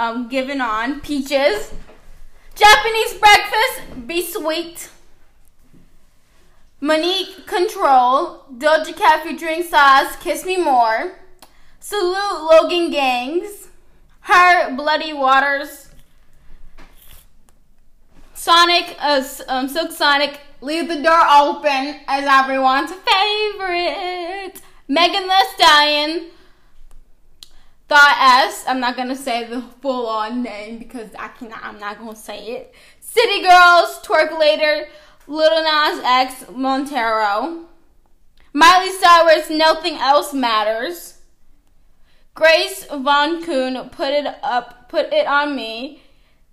um, 0.09 0.29
Giveon, 0.29 1.03
Peaches. 1.03 1.73
Japanese 2.55 3.15
Breakfast, 3.15 4.07
Be 4.07 4.25
Sweet. 4.25 4.89
Monique 6.81 7.47
Control, 7.47 8.45
Doja 8.57 8.97
Cat 8.97 9.25
featuring 9.25 9.63
Sauce, 9.63 10.17
Kiss 10.17 10.45
Me 10.45 10.57
More. 10.57 11.19
Salute 11.81 12.51
Logan 12.51 12.91
Gangs. 12.91 13.69
Her 14.21 14.75
Bloody 14.75 15.13
Waters. 15.13 15.89
Sonic, 18.35 18.97
uh, 19.01 19.23
um, 19.49 19.69
Silk 19.69 19.91
Sonic, 19.91 20.41
Leave 20.61 20.89
the 20.89 21.03
Door 21.03 21.23
Open 21.31 22.01
as 22.07 22.25
everyone's 22.25 22.93
favorite. 22.93 24.61
Megan 24.87 25.29
Thee 25.29 25.45
Stallion, 25.55 26.27
Thought 27.89 28.45
S. 28.47 28.65
I'm 28.69 28.81
not 28.81 28.97
gonna 28.97 29.17
say 29.17 29.45
the 29.45 29.63
full 29.81 30.07
on 30.07 30.43
name 30.43 30.79
because 30.79 31.09
I 31.19 31.29
cannot. 31.29 31.65
I'm 31.65 31.79
not 31.79 31.99
gonna 31.99 32.15
say 32.15 32.47
it. 32.49 32.75
City 33.01 33.43
Girls, 33.43 33.99
Twerkulator, 34.03 34.87
Little 35.27 35.63
Nas 35.63 36.01
X, 36.05 36.45
Montero. 36.55 37.65
Miley 38.53 38.91
Cyrus, 38.93 39.49
Nothing 39.51 39.95
Else 39.95 40.35
Matters. 40.35 41.19
Grace 42.35 42.85
Von 42.85 43.43
Kuhn, 43.43 43.89
Put 43.91 44.13
It 44.13 44.27
Up, 44.43 44.89
Put 44.89 45.13
It 45.13 45.27
On 45.27 45.57
Me. 45.57 46.03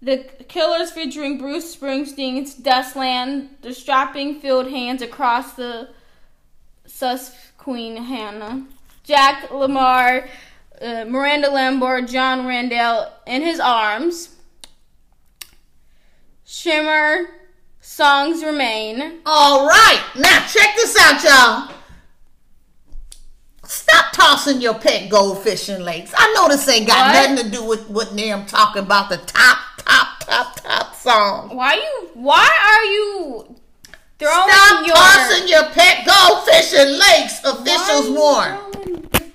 The 0.01 0.18
Killers 0.48 0.92
featuring 0.92 1.38
Bruce 1.38 1.75
Springsteen's 1.75 2.56
Dustland, 2.56 3.50
the 3.62 3.74
strapping 3.74 4.39
field 4.39 4.70
hands 4.70 5.01
across 5.01 5.54
the 5.54 5.89
Susquehanna. 6.86 8.68
Jack 9.04 9.51
Lamar, 9.51 10.27
uh, 10.82 11.05
Miranda 11.05 11.50
Lambert, 11.50 12.08
Jon 12.08 12.46
Randall 12.46 13.12
in 13.27 13.41
his 13.41 13.60
arms. 13.60 14.29
Shimmer, 16.46 17.25
songs 17.82 18.44
remain. 18.44 19.20
All 19.25 19.67
right, 19.67 20.01
now 20.15 20.46
check 20.48 20.75
this 20.75 20.96
out, 21.00 21.24
y'all. 21.24 21.75
Stop 23.63 24.13
tossing 24.13 24.62
your 24.62 24.75
pet 24.75 25.10
goldfish 25.10 25.70
in 25.70 25.84
lakes. 25.84 26.13
I 26.15 26.32
know 26.34 26.48
this 26.48 26.67
ain't 26.70 26.88
got 26.88 27.13
What? 27.13 27.29
nothing 27.32 27.46
to 27.46 27.58
do 27.58 27.65
with 27.65 27.89
what 27.89 28.15
them 28.15 28.41
are 28.41 28.48
talking 28.48 28.84
about 28.84 29.10
the 29.10 29.17
top, 29.17 29.58
top, 29.79 30.20
top, 30.20 30.55
top 30.62 30.96
song. 30.96 31.55
Why 31.55 31.74
you? 31.75 32.10
Why 32.13 32.48
are 32.48 32.86
you 32.86 33.55
throwing 34.20 34.50
Stop 34.50 34.86
your? 34.86 34.96
tossing 34.96 35.48
your 35.48 35.63
pet 35.72 36.05
goldfish 36.05 36.74
in 36.74 37.00
lakes, 37.00 37.39
officials 37.44 38.12
warn. 38.15 38.60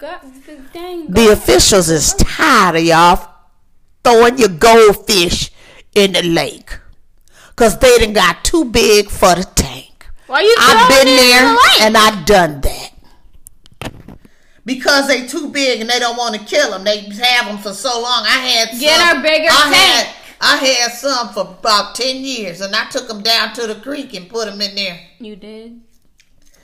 The 0.01 0.59
dang 0.73 1.11
The 1.11 1.29
officials 1.29 1.91
is 1.91 2.15
tired 2.15 2.77
of 2.77 2.83
y'all 2.83 3.29
throwing 4.03 4.39
your 4.39 4.49
goldfish 4.49 5.51
in 5.95 6.13
the 6.13 6.23
lake. 6.23 6.79
Cause 7.55 7.79
they 7.79 7.99
done 7.99 8.15
got 8.15 8.43
too 8.43 8.65
big 8.65 9.11
for 9.11 9.35
the 9.35 9.45
tank. 9.55 10.07
Why 10.27 10.41
you 10.41 10.57
I've 10.59 10.89
been 10.89 11.17
there 11.17 11.43
the 11.43 11.59
and 11.83 11.97
I've 11.97 12.25
done 12.25 12.63
that. 12.63 12.93
Because 14.65 15.09
they 15.09 15.27
too 15.27 15.51
big 15.51 15.81
and 15.81 15.91
they 15.91 15.99
don't 15.99 16.17
want 16.17 16.35
to 16.35 16.41
kill 16.47 16.71
them. 16.71 16.85
They 16.85 17.01
have 17.01 17.47
them 17.47 17.59
for 17.59 17.75
so 17.75 18.01
long. 18.01 18.25
I 18.25 18.39
had 18.39 18.79
Get 18.79 19.09
some, 19.09 19.19
a 19.19 19.23
bigger 19.23 19.49
I 19.51 19.73
tank. 19.73 19.75
Had, 19.75 20.17
I 20.41 20.57
had 20.57 20.93
some 20.93 21.29
for 21.35 21.41
about 21.41 21.95
10 21.95 22.17
years 22.17 22.63
and 22.63 22.75
I 22.75 22.89
took 22.89 23.09
them 23.09 23.23
down 23.23 23.53
to 23.55 23.67
the 23.67 23.75
creek 23.75 24.15
and 24.15 24.31
put 24.31 24.47
them 24.47 24.61
in 24.63 24.75
there. 24.75 24.99
You 25.19 25.37
did. 25.37 25.81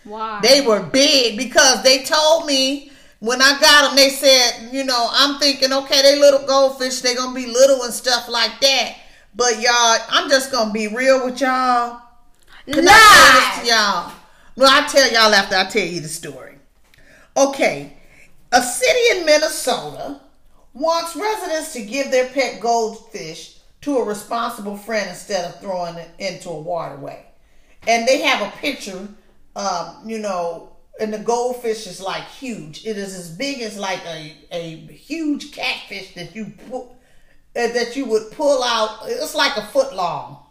Why? 0.05 0.41
They 0.43 0.63
were 0.63 0.83
big 0.83 1.37
because 1.37 1.83
they 1.83 2.03
told 2.05 2.47
me 2.47 2.93
when 3.21 3.41
I 3.41 3.59
got 3.61 3.89
them, 3.89 3.97
they 3.97 4.11
said, 4.11 4.71
you 4.73 4.85
know, 4.85 5.09
I'm 5.11 5.39
thinking, 5.39 5.73
okay, 5.73 6.03
they 6.03 6.19
little 6.19 6.47
goldfish, 6.47 7.01
they 7.01 7.15
gonna 7.15 7.35
be 7.35 7.47
little 7.47 7.83
and 7.83 7.93
stuff 7.93 8.29
like 8.29 8.61
that. 8.61 8.97
But 9.35 9.61
y'all, 9.61 9.99
I'm 10.09 10.29
just 10.29 10.53
gonna 10.53 10.73
be 10.73 10.89
real 10.89 11.25
with 11.25 11.41
y'all. 11.41 12.01
Can 12.71 12.87
I 12.89 12.93
tell 12.93 13.41
this 13.41 13.69
to 13.69 13.75
y'all? 13.75 14.13
Well, 14.57 14.71
I'll 14.71 14.89
tell 14.89 15.13
y'all 15.13 15.35
after 15.35 15.57
I 15.57 15.65
tell 15.65 15.87
you 15.87 16.01
the 16.01 16.09
story. 16.09 16.59
Okay, 17.37 17.93
a 18.53 18.63
city 18.63 19.19
in 19.19 19.27
Minnesota 19.27 20.21
wants 20.73 21.17
residents 21.17 21.73
to 21.75 21.83
give 21.83 22.11
their 22.11 22.29
pet 22.31 22.61
goldfish 22.61 23.59
to 23.83 23.99
a 23.99 24.05
responsible 24.05 24.77
friend 24.77 25.09
instead 25.09 25.45
of 25.45 25.61
throwing 25.61 25.97
it 25.97 26.11
into 26.19 26.51
a 26.51 26.61
waterway. 26.61 27.25
And 27.87 28.07
they 28.07 28.23
have 28.23 28.47
a 28.47 28.57
picture, 28.57 29.09
um, 29.55 30.03
you 30.05 30.19
know, 30.19 30.76
and 31.01 31.13
the 31.13 31.19
goldfish 31.19 31.87
is 31.87 32.01
like 32.01 32.25
huge. 32.25 32.87
It 32.87 32.97
is 32.97 33.15
as 33.15 33.31
big 33.31 33.61
as 33.61 33.79
like 33.79 34.01
a, 34.07 34.35
a 34.51 34.77
huge 34.93 35.53
catfish 35.53 36.15
that 36.15 36.35
you 36.35 36.53
pull, 36.69 36.97
uh, 37.55 37.69
that 37.69 37.97
you 37.97 38.07
would 38.07 38.31
pull 38.33 38.63
out. 38.63 39.01
It's 39.07 39.35
like 39.35 39.57
a 39.57 39.67
foot 39.67 39.95
long 39.95 40.47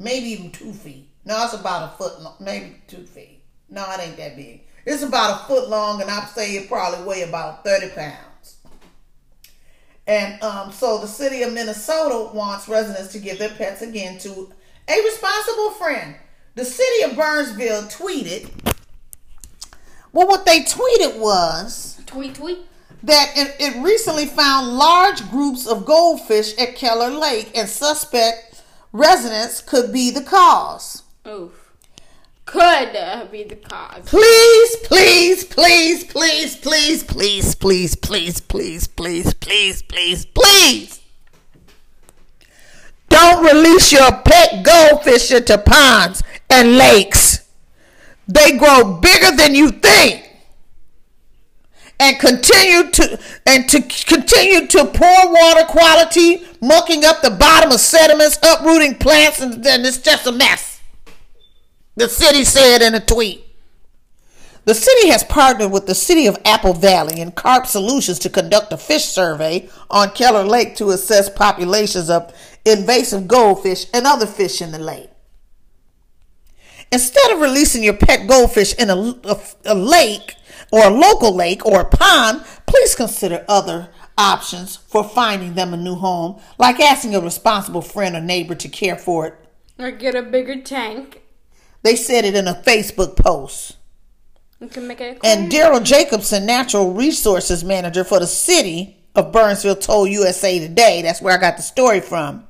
maybe 0.00 0.30
even 0.30 0.50
two 0.50 0.72
feet. 0.72 1.08
No, 1.24 1.44
it's 1.44 1.52
about 1.52 1.92
a 1.92 1.96
foot, 1.96 2.20
long, 2.20 2.34
maybe 2.40 2.82
two 2.88 3.04
feet. 3.04 3.44
No, 3.68 3.86
it 3.92 4.00
ain't 4.00 4.16
that 4.16 4.34
big. 4.34 4.62
It's 4.84 5.02
about 5.02 5.42
a 5.42 5.44
foot 5.44 5.68
long, 5.68 6.00
and 6.00 6.10
I'd 6.10 6.28
say 6.30 6.56
it 6.56 6.68
probably 6.68 7.04
weigh 7.04 7.22
about 7.22 7.62
thirty 7.62 7.90
pounds. 7.90 8.56
And 10.06 10.42
um, 10.42 10.72
so 10.72 10.98
the 10.98 11.06
city 11.06 11.42
of 11.42 11.52
Minnesota 11.52 12.34
wants 12.34 12.66
residents 12.66 13.12
to 13.12 13.20
give 13.20 13.38
their 13.38 13.50
pets 13.50 13.82
again 13.82 14.18
to 14.20 14.50
a 14.88 15.02
responsible 15.04 15.70
friend. 15.72 16.16
The 16.56 16.64
city 16.64 17.04
of 17.04 17.16
Burnsville 17.16 17.82
tweeted. 17.82 18.50
Well, 20.12 20.26
what 20.26 20.44
they 20.44 20.60
tweeted 20.60 21.18
was 21.18 22.00
tweet 22.06 22.34
tweet. 22.34 22.58
that 23.02 23.32
it, 23.36 23.56
it 23.60 23.82
recently 23.82 24.26
found 24.26 24.76
large 24.76 25.28
groups 25.30 25.66
of 25.66 25.84
goldfish 25.84 26.56
at 26.58 26.74
Keller 26.74 27.10
Lake, 27.10 27.50
and 27.56 27.68
suspect 27.68 28.62
residents 28.92 29.60
could 29.60 29.92
be 29.92 30.10
the 30.10 30.22
cause. 30.22 31.04
Oof. 31.26 31.52
Could 32.46 32.96
uh, 32.96 33.26
be 33.30 33.44
the 33.44 33.54
cause. 33.54 34.02
Please, 34.06 34.76
please, 34.82 35.44
please, 35.44 36.02
please, 36.02 36.56
please, 36.56 37.04
please, 37.04 37.54
please, 37.54 37.94
please, 37.94 38.40
please, 38.40 38.88
please, 38.88 39.34
please, 39.34 39.82
please, 39.82 40.26
please. 40.26 41.00
Don't 43.08 43.44
release 43.44 43.92
your 43.92 44.10
pet 44.10 44.64
goldfish 44.64 45.30
into 45.30 45.58
ponds 45.58 46.24
and 46.48 46.76
lakes. 46.76 47.39
They 48.30 48.56
grow 48.56 48.94
bigger 49.00 49.34
than 49.36 49.56
you 49.56 49.70
think. 49.70 50.26
And 51.98 52.18
continue 52.18 52.90
to 52.92 53.20
and 53.44 53.68
to 53.68 53.82
continue 53.82 54.66
to 54.68 54.84
poor 54.86 55.32
water 55.32 55.64
quality, 55.66 56.44
mucking 56.62 57.04
up 57.04 57.20
the 57.20 57.30
bottom 57.30 57.72
of 57.72 57.80
sediments, 57.80 58.38
uprooting 58.42 58.94
plants, 58.94 59.40
and 59.40 59.62
then 59.62 59.84
it's 59.84 59.98
just 59.98 60.26
a 60.26 60.32
mess. 60.32 60.80
The 61.96 62.08
city 62.08 62.44
said 62.44 62.80
in 62.80 62.94
a 62.94 63.00
tweet. 63.00 63.44
The 64.64 64.74
city 64.74 65.08
has 65.08 65.24
partnered 65.24 65.72
with 65.72 65.86
the 65.86 65.94
city 65.94 66.26
of 66.26 66.38
Apple 66.44 66.72
Valley 66.72 67.20
and 67.20 67.34
Carp 67.34 67.66
Solutions 67.66 68.18
to 68.20 68.30
conduct 68.30 68.72
a 68.72 68.76
fish 68.76 69.06
survey 69.06 69.68
on 69.90 70.10
Keller 70.10 70.44
Lake 70.44 70.76
to 70.76 70.90
assess 70.90 71.28
populations 71.28 72.08
of 72.08 72.32
invasive 72.64 73.26
goldfish 73.26 73.86
and 73.92 74.06
other 74.06 74.26
fish 74.26 74.62
in 74.62 74.70
the 74.70 74.78
lake. 74.78 75.09
Instead 76.92 77.30
of 77.30 77.40
releasing 77.40 77.84
your 77.84 77.94
pet 77.94 78.26
goldfish 78.26 78.74
in 78.74 78.90
a, 78.90 78.96
a, 78.96 79.40
a 79.66 79.74
lake 79.74 80.34
or 80.72 80.84
a 80.84 80.90
local 80.90 81.34
lake 81.34 81.64
or 81.64 81.80
a 81.80 81.84
pond, 81.88 82.44
please 82.66 82.94
consider 82.94 83.44
other 83.48 83.88
options 84.18 84.76
for 84.76 85.04
finding 85.04 85.54
them 85.54 85.72
a 85.72 85.76
new 85.76 85.94
home, 85.94 86.40
like 86.58 86.80
asking 86.80 87.14
a 87.14 87.20
responsible 87.20 87.82
friend 87.82 88.16
or 88.16 88.20
neighbor 88.20 88.54
to 88.54 88.68
care 88.68 88.96
for 88.96 89.26
it. 89.26 89.34
Or 89.78 89.90
get 89.90 90.14
a 90.14 90.22
bigger 90.22 90.60
tank. 90.60 91.22
They 91.82 91.96
said 91.96 92.24
it 92.24 92.34
in 92.34 92.46
a 92.46 92.54
Facebook 92.54 93.16
post. 93.16 93.76
You 94.60 94.68
can 94.68 94.86
make 94.86 95.00
it. 95.00 95.18
And 95.24 95.50
Daryl 95.50 95.82
Jacobson, 95.82 96.44
natural 96.44 96.92
resources 96.92 97.64
manager 97.64 98.04
for 98.04 98.20
the 98.20 98.26
city 98.26 98.98
of 99.14 99.32
Burnsville, 99.32 99.76
told 99.76 100.10
USA 100.10 100.58
Today, 100.58 101.00
that's 101.02 101.22
where 101.22 101.36
I 101.36 101.40
got 101.40 101.56
the 101.56 101.62
story 101.62 102.00
from. 102.00 102.46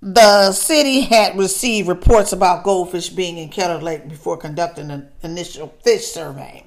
The 0.00 0.52
city 0.52 1.00
had 1.00 1.36
received 1.36 1.88
reports 1.88 2.32
about 2.32 2.62
goldfish 2.62 3.08
being 3.08 3.36
in 3.36 3.48
Keller 3.48 3.80
Lake 3.82 4.08
before 4.08 4.36
conducting 4.36 4.90
an 4.90 5.08
initial 5.22 5.74
fish 5.82 6.06
survey. 6.06 6.64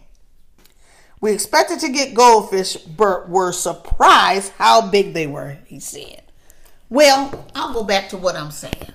We 1.22 1.32
expected 1.32 1.80
to 1.82 1.90
get 1.90 2.14
goldfish, 2.14 2.76
but 2.76 3.30
were 3.30 3.52
surprised 3.52 4.52
how 4.58 4.90
big 4.90 5.14
they 5.14 5.28
were, 5.28 5.60
he 5.66 5.80
said. 5.80 6.24
Well, 6.90 7.48
I'll 7.56 7.74
go 7.74 7.84
back 7.84 8.10
to 8.10 8.18
what 8.18 8.36
I'm 8.36 8.52
saying. 8.52 8.94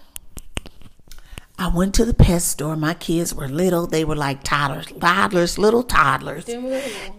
I 1.59 1.69
went 1.69 1.95
to 1.95 2.05
the 2.05 2.13
pet 2.13 2.43
store. 2.43 2.77
My 2.77 2.93
kids 2.93 3.35
were 3.35 3.49
little. 3.49 3.87
They 3.87 4.05
were 4.05 4.17
like 4.17 4.43
toddlers, 4.43 4.87
toddlers, 5.01 5.57
little 5.57 5.83
toddlers. 5.83 6.47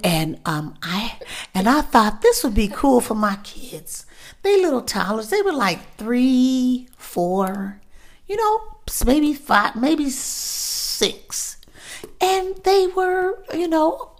And 0.03 0.39
um, 0.45 0.75
I 0.83 1.17
and 1.55 1.67
I 1.67 1.81
thought 1.81 2.21
this 2.21 2.43
would 2.43 2.53
be 2.53 2.67
cool 2.67 3.01
for 3.01 3.15
my 3.15 3.37
kids. 3.43 4.05
They 4.43 4.61
little 4.61 4.81
toddlers. 4.81 5.29
They 5.29 5.41
were 5.41 5.53
like 5.53 5.97
three, 5.97 6.87
four, 6.97 7.81
you 8.27 8.35
know, 8.37 8.77
maybe 9.05 9.33
five, 9.33 9.75
maybe 9.75 10.09
six, 10.09 11.57
and 12.21 12.55
they 12.63 12.87
were, 12.87 13.39
you 13.53 13.67
know. 13.67 14.11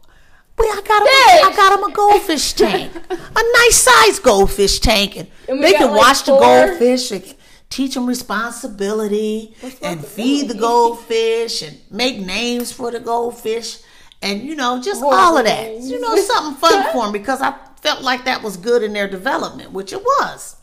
Well, 0.58 0.68
I 0.76 0.82
got 0.82 1.02
'em- 1.04 1.08
I 1.52 1.56
got 1.56 1.80
them 1.80 1.90
a 1.92 1.94
goldfish 1.94 2.54
tank, 2.54 2.92
a 3.12 3.44
nice 3.60 3.78
size 3.78 4.18
goldfish 4.20 4.80
tank, 4.80 5.16
and, 5.16 5.28
And 5.48 5.64
they 5.64 5.74
can 5.74 5.92
like, 5.92 6.00
watch 6.02 6.24
the 6.24 6.32
goldfish 6.36 7.12
and 7.12 7.36
teach 7.70 7.94
them 7.94 8.08
responsibility 8.08 9.56
and 9.84 10.04
feed 10.04 10.48
the 10.48 10.56
goldfish 10.56 11.62
and 11.62 11.78
make 11.92 12.18
names 12.20 12.72
for 12.72 12.90
the 12.90 13.00
goldfish 13.00 13.78
and 14.22 14.42
you 14.42 14.56
know 14.56 14.82
just 14.82 15.02
all 15.04 15.38
of 15.38 15.46
that. 15.46 15.82
You 15.82 16.00
know, 16.00 16.16
something 16.16 16.60
fun 16.60 16.92
for 16.92 17.04
them 17.04 17.12
because 17.12 17.42
I 17.42 17.56
felt 17.82 18.02
like 18.02 18.26
that 18.26 18.44
was 18.44 18.58
good 18.58 18.84
in 18.84 18.94
their 18.94 19.08
development, 19.08 19.72
which 19.72 19.94
it 19.94 20.04
was. 20.04 20.56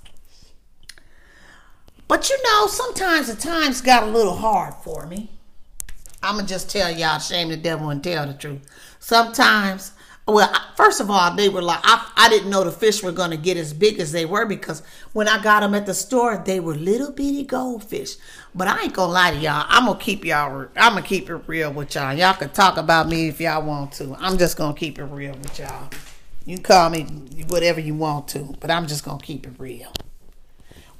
But 2.06 2.28
you 2.28 2.38
know, 2.44 2.66
sometimes 2.66 3.28
the 3.28 3.40
times 3.40 3.80
got 3.80 4.02
a 4.02 4.10
little 4.10 4.36
hard 4.36 4.74
for 4.82 5.06
me. 5.06 5.30
I'm 6.22 6.36
gonna 6.36 6.48
just 6.48 6.70
tell 6.70 6.90
y'all, 6.90 7.18
shame 7.18 7.48
the 7.48 7.56
devil 7.56 7.90
and 7.90 8.02
tell 8.02 8.26
the 8.26 8.34
truth. 8.34 8.66
Sometimes, 8.98 9.92
well, 10.26 10.50
first 10.74 11.00
of 11.00 11.10
all, 11.10 11.36
they 11.36 11.50
were 11.50 11.60
like, 11.60 11.80
I, 11.82 12.10
I 12.16 12.28
didn't 12.30 12.48
know 12.48 12.64
the 12.64 12.72
fish 12.72 13.02
were 13.02 13.12
gonna 13.12 13.36
get 13.36 13.58
as 13.58 13.74
big 13.74 14.00
as 14.00 14.10
they 14.10 14.24
were 14.24 14.46
because 14.46 14.82
when 15.12 15.28
I 15.28 15.42
got 15.42 15.60
them 15.60 15.74
at 15.74 15.84
the 15.84 15.92
store, 15.92 16.42
they 16.44 16.60
were 16.60 16.74
little 16.74 17.12
bitty 17.12 17.44
goldfish. 17.44 18.16
But 18.54 18.68
I 18.68 18.84
ain't 18.84 18.94
gonna 18.94 19.12
lie 19.12 19.32
to 19.32 19.36
y'all. 19.36 19.66
I'm 19.68 19.84
gonna 19.84 19.98
keep 19.98 20.24
y'all. 20.24 20.68
I'm 20.76 20.94
gonna 20.94 21.02
keep 21.02 21.28
it 21.28 21.36
real 21.46 21.72
with 21.72 21.94
y'all. 21.94 22.14
Y'all 22.14 22.32
can 22.32 22.48
talk 22.50 22.78
about 22.78 23.06
me 23.06 23.28
if 23.28 23.38
y'all 23.38 23.66
want 23.66 23.92
to. 23.92 24.16
I'm 24.18 24.38
just 24.38 24.56
gonna 24.56 24.72
keep 24.72 24.98
it 24.98 25.04
real 25.04 25.34
with 25.34 25.58
y'all. 25.58 25.90
You 26.46 26.56
can 26.56 26.62
call 26.62 26.90
me 26.90 27.02
whatever 27.48 27.80
you 27.80 27.94
want 27.94 28.28
to, 28.28 28.54
but 28.60 28.70
I'm 28.70 28.86
just 28.86 29.04
gonna 29.04 29.22
keep 29.22 29.46
it 29.46 29.52
real. 29.58 29.92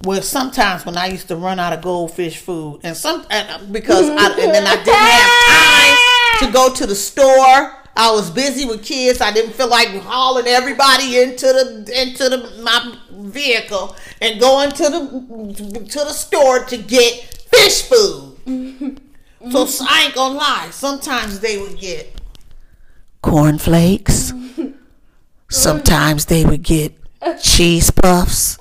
Well, 0.03 0.21
sometimes 0.21 0.85
when 0.85 0.99
I 0.99 1.07
used 1.07 1.29
to 1.29 1.37
run 1.37 1.59
out 1.59 1.73
of 1.73 1.81
goldfish 1.81 2.37
food, 2.37 2.81
and 2.83 2.95
some 2.95 3.25
and 3.31 3.49
uh, 3.49 3.73
because 3.73 4.11
I, 4.11 4.39
and 4.39 4.55
then 4.55 4.67
I 4.67 4.77
didn't 4.85 4.97
have 5.01 6.43
time 6.43 6.47
to 6.47 6.53
go 6.53 6.75
to 6.75 6.87
the 6.87 6.95
store. 6.95 7.84
I 7.97 8.11
was 8.11 8.31
busy 8.31 8.65
with 8.67 8.85
kids. 8.85 9.21
I 9.21 9.33
didn't 9.33 9.53
feel 9.53 9.69
like 9.69 9.89
hauling 9.89 10.47
everybody 10.47 11.19
into 11.19 11.47
the 11.47 12.03
into 12.03 12.29
the 12.29 12.61
my 12.63 12.97
vehicle 13.11 13.95
and 14.21 14.41
going 14.41 14.71
to 14.73 14.83
the 14.83 15.87
to 15.91 15.99
the 15.99 16.13
store 16.13 16.65
to 16.65 16.77
get 16.77 17.47
fish 17.51 17.83
food. 17.83 18.37
so 19.51 19.87
I 19.89 20.05
ain't 20.07 20.15
gonna 20.15 20.35
lie. 20.35 20.69
Sometimes 20.73 21.41
they 21.41 21.59
would 21.59 21.79
get 21.79 22.21
cornflakes. 23.23 24.33
Sometimes 25.51 26.25
they 26.25 26.45
would 26.45 26.63
get 26.63 26.95
cheese 27.41 27.91
puffs. 27.91 28.59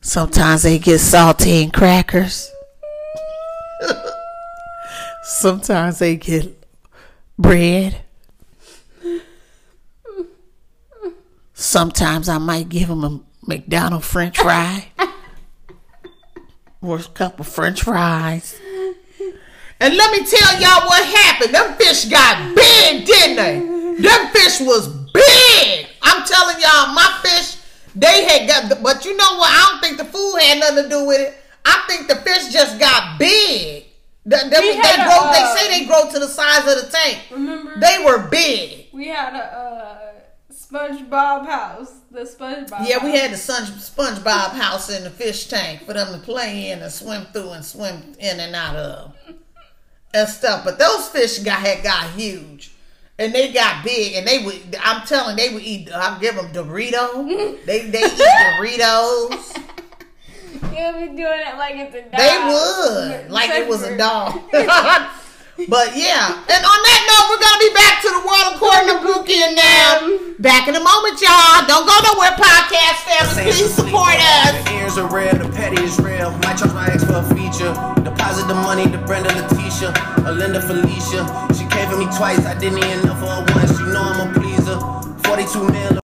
Sometimes 0.00 0.62
they 0.62 0.78
get 0.78 1.00
saltine 1.00 1.72
crackers. 1.72 2.50
Sometimes 5.22 5.98
they 5.98 6.16
get 6.16 6.63
bread. 7.38 8.00
Sometimes 11.52 12.28
I 12.28 12.38
might 12.38 12.68
give 12.68 12.88
him 12.88 13.04
a 13.04 13.20
McDonald's 13.46 14.06
French 14.06 14.38
fry 14.38 14.88
or 16.80 16.98
a 16.98 17.02
couple 17.02 17.44
French 17.44 17.82
fries. 17.82 18.58
And 19.80 19.96
let 19.96 20.12
me 20.12 20.26
tell 20.26 20.60
y'all 20.60 20.86
what 20.86 21.04
happened. 21.04 21.54
Them 21.54 21.74
fish 21.74 22.06
got 22.06 22.54
big, 22.54 23.06
didn't 23.06 23.36
they? 23.36 23.58
Them 24.02 24.28
fish 24.32 24.60
was 24.60 24.88
big. 24.88 25.86
I'm 26.02 26.24
telling 26.26 26.56
y'all, 26.60 26.94
my 26.94 27.20
fish, 27.22 27.58
they 27.94 28.24
had 28.24 28.48
got, 28.48 28.82
but 28.82 29.04
you 29.04 29.16
know 29.16 29.36
what? 29.36 29.50
I 29.50 29.68
don't 29.70 29.80
think 29.80 29.98
the 29.98 30.04
food 30.04 30.38
had 30.40 30.60
nothing 30.60 30.84
to 30.84 30.88
do 30.88 31.06
with 31.06 31.20
it. 31.20 31.36
I 31.64 31.84
think 31.88 32.08
the 32.08 32.16
fish 32.16 32.52
just 32.52 32.78
got 32.78 33.18
big. 33.18 33.84
They, 34.26 34.38
they, 34.38 34.48
they 34.48 34.78
a, 34.78 35.04
grow, 35.04 35.30
they 35.32 35.42
uh, 35.42 35.54
say 35.54 35.68
they 35.80 35.86
grow 35.86 36.10
to 36.10 36.18
the 36.18 36.28
size 36.28 36.60
of 36.60 36.82
the 36.84 36.90
tank. 36.90 37.18
Remember? 37.30 37.78
They 37.78 38.02
were 38.04 38.26
big. 38.28 38.86
we 38.92 39.08
had 39.08 39.34
a 39.34 39.44
uh, 39.44 40.14
SpongeBob 40.52 41.46
house. 41.46 41.92
The 42.10 42.20
SpongeBob. 42.20 42.88
Yeah, 42.88 43.04
we 43.04 43.16
had 43.16 43.32
the 43.32 43.36
Sun, 43.36 43.64
SpongeBob 43.64 44.50
house 44.50 44.88
in 44.88 45.04
the 45.04 45.10
fish 45.10 45.48
tank 45.48 45.82
for 45.82 45.92
them 45.92 46.12
to 46.12 46.24
play 46.24 46.70
in 46.70 46.80
and 46.80 46.90
swim 46.90 47.26
through 47.32 47.50
and 47.50 47.64
swim 47.64 48.14
in 48.18 48.40
and 48.40 48.54
out 48.54 48.76
of 48.76 49.14
and 50.14 50.28
stuff. 50.28 50.64
But 50.64 50.78
those 50.78 51.08
fish 51.08 51.40
got 51.40 51.60
had 51.60 51.82
got 51.82 52.10
huge. 52.12 52.70
And 53.16 53.32
they 53.32 53.52
got 53.52 53.84
big, 53.84 54.14
and 54.14 54.26
they 54.26 54.44
would. 54.44 54.76
I'm 54.80 55.06
telling, 55.06 55.36
they 55.36 55.54
would 55.54 55.62
eat. 55.62 55.88
I 55.92 56.18
give 56.18 56.34
them 56.34 56.48
Doritos. 56.48 57.64
They 57.64 57.86
they 57.86 58.06
eat 58.06 58.18
Doritos. 58.80 59.62
You'll 60.72 61.00
be 61.00 61.16
doing 61.16 61.42
it 61.44 61.56
like 61.58 61.76
it's 61.76 61.94
a 61.94 62.02
dog. 62.02 62.20
They 62.20 62.36
would, 62.48 63.30
like 63.30 63.50
it 63.50 63.68
was 63.68 63.82
a 63.82 63.96
dog. 63.96 64.40
but 65.70 65.94
yeah, 65.94 66.34
and 66.34 66.62
on 66.66 66.78
that 66.82 67.00
note, 67.06 67.24
we're 67.30 67.42
gonna 67.42 67.62
be 67.62 67.72
back 67.74 68.02
to 68.02 68.10
the 68.10 68.22
world 68.26 68.48
according 68.58 68.88
to 68.90 68.96
Bookie 69.06 69.38
and 69.38 69.54
them. 69.54 70.34
Back 70.42 70.66
in 70.66 70.74
a 70.74 70.82
moment, 70.82 71.22
y'all. 71.22 71.62
Don't 71.70 71.86
go 71.86 71.94
nowhere, 72.10 72.34
podcast 72.34 73.06
family. 73.06 73.54
Please 73.54 73.70
support 73.70 74.18
us. 74.18 74.50
The 74.66 74.82
ears 74.82 74.98
are 74.98 75.06
real, 75.06 75.30
the 75.38 75.46
petty 75.54 75.82
is 75.82 75.94
real. 76.02 76.34
Might 76.42 76.58
charge 76.58 76.74
my 76.74 76.90
ex 76.90 77.04
for 77.04 77.22
a 77.22 77.26
feature. 77.38 77.70
Deposit 78.02 78.48
the 78.48 78.58
money 78.58 78.90
to 78.90 78.98
Brenda 79.06 79.30
Leticia, 79.30 79.94
Alinda 80.26 80.58
Felicia. 80.58 81.22
She 81.54 81.64
came 81.70 81.86
for 81.86 81.98
me 82.02 82.10
twice, 82.18 82.42
I 82.46 82.58
didn't 82.58 82.82
even 82.82 83.06
know 83.06 83.14
for 83.14 83.30
her 83.30 83.46
once. 83.54 83.78
You 83.78 83.94
know 83.94 84.02
I'm 84.02 84.26
a 84.26 84.34
pleaser. 84.34 84.78
42 85.22 85.70
mil. 85.70 86.00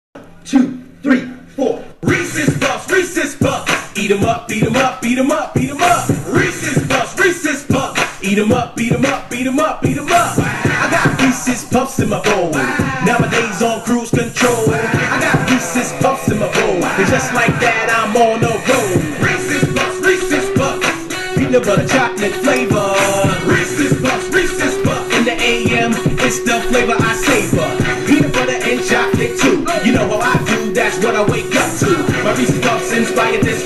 two, 0.46 0.78
three, 1.02 1.26
four. 1.58 1.84
Reese's 2.04 2.58
Puffs, 2.60 2.92
Reese's 2.92 3.36
Puffs. 3.36 3.69
Eat 4.10 4.16
'em 4.16 4.26
up, 4.26 4.48
beat 4.48 4.64
'em 4.64 4.76
up, 4.76 5.02
beat 5.04 5.20
'em 5.20 5.30
up, 5.30 5.54
beat 5.54 5.70
'em 5.70 5.82
up. 5.84 6.10
Reese's 6.26 6.84
Puffs, 6.88 7.16
Reese's 7.20 7.62
Puffs. 7.62 8.02
Eat 8.24 8.40
'em 8.40 8.52
up, 8.52 8.76
beat 8.76 8.92
'em 8.92 9.06
up, 9.06 9.30
beat 9.30 9.46
'em 9.46 9.60
up, 9.60 9.84
beat 9.84 10.00
'em 10.00 10.12
up. 10.12 10.34
I 10.36 10.90
got 10.90 11.22
Reese's 11.22 11.64
Puffs 11.66 12.00
in 12.00 12.10
my 12.10 12.20
bowl. 12.22 12.50
Nowadays 13.06 13.62
on 13.62 13.82
cruise 13.84 14.10
control. 14.10 14.74
I 14.74 15.20
got 15.22 15.48
Reese's 15.52 15.94
Puffs 16.02 16.28
in 16.28 16.40
my 16.40 16.48
bowl. 16.48 16.84
And 16.84 17.08
just 17.08 17.36
like 17.36 17.54
that, 17.60 17.86
I'm 18.02 18.16
on 18.18 18.42
the 18.42 18.54
road. 18.70 18.98
Reese's 19.22 19.66
Puffs, 19.76 20.00
Reese's 20.02 20.58
Puffs. 20.58 20.88
Peanut 21.36 21.64
butter 21.64 21.88
chocolate 21.88 22.34
flavor. 22.42 22.90
Reese's 23.46 23.94
Puffs, 24.02 24.28
Reese's 24.34 24.76
Puffs. 24.84 25.18
In 25.18 25.24
the 25.26 25.38
AM, 25.40 25.94
it's 26.26 26.40
the 26.40 26.60
flavor 26.72 26.96
I 26.98 27.14
savor. 27.14 27.70
Peanut 28.08 28.34
butter 28.34 28.58
and 28.70 28.84
chocolate 28.90 29.38
too. 29.38 29.68
You 29.86 29.92
know 29.92 30.10
how 30.10 30.34
I 30.34 30.38
do, 30.50 30.74
that's 30.74 30.98
what 30.98 31.16
I 31.16 31.22
wake 31.30 31.56
up 31.56 31.70
to. 31.82 31.90
My 32.24 32.34
Reese's 32.34 32.60
Puffs 32.60 32.92
inspired 32.92 33.44
this. 33.44 33.59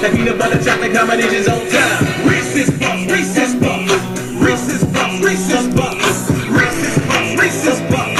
That 0.00 0.16
peanut 0.16 0.38
butter 0.38 0.56
chocolate 0.64 0.94
combination's 0.94 1.46
on 1.46 1.60
time. 1.68 2.26
Reese's 2.26 2.70
Puffs, 2.78 3.04
Reese's 3.12 3.54
Puffs. 3.60 3.92
Reese's 4.40 4.82
Puffs, 4.94 5.20
Reese's 5.20 5.68
Puffs. 5.74 6.30
Reese's 6.48 6.96
Puffs, 7.04 7.36
Reese's 7.36 7.80
Puffs. 7.84 8.16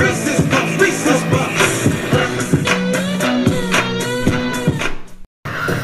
Reese's 0.00 0.40
Puffs, 0.48 0.80
Reese's 0.80 1.22
Puffs. 1.28 1.84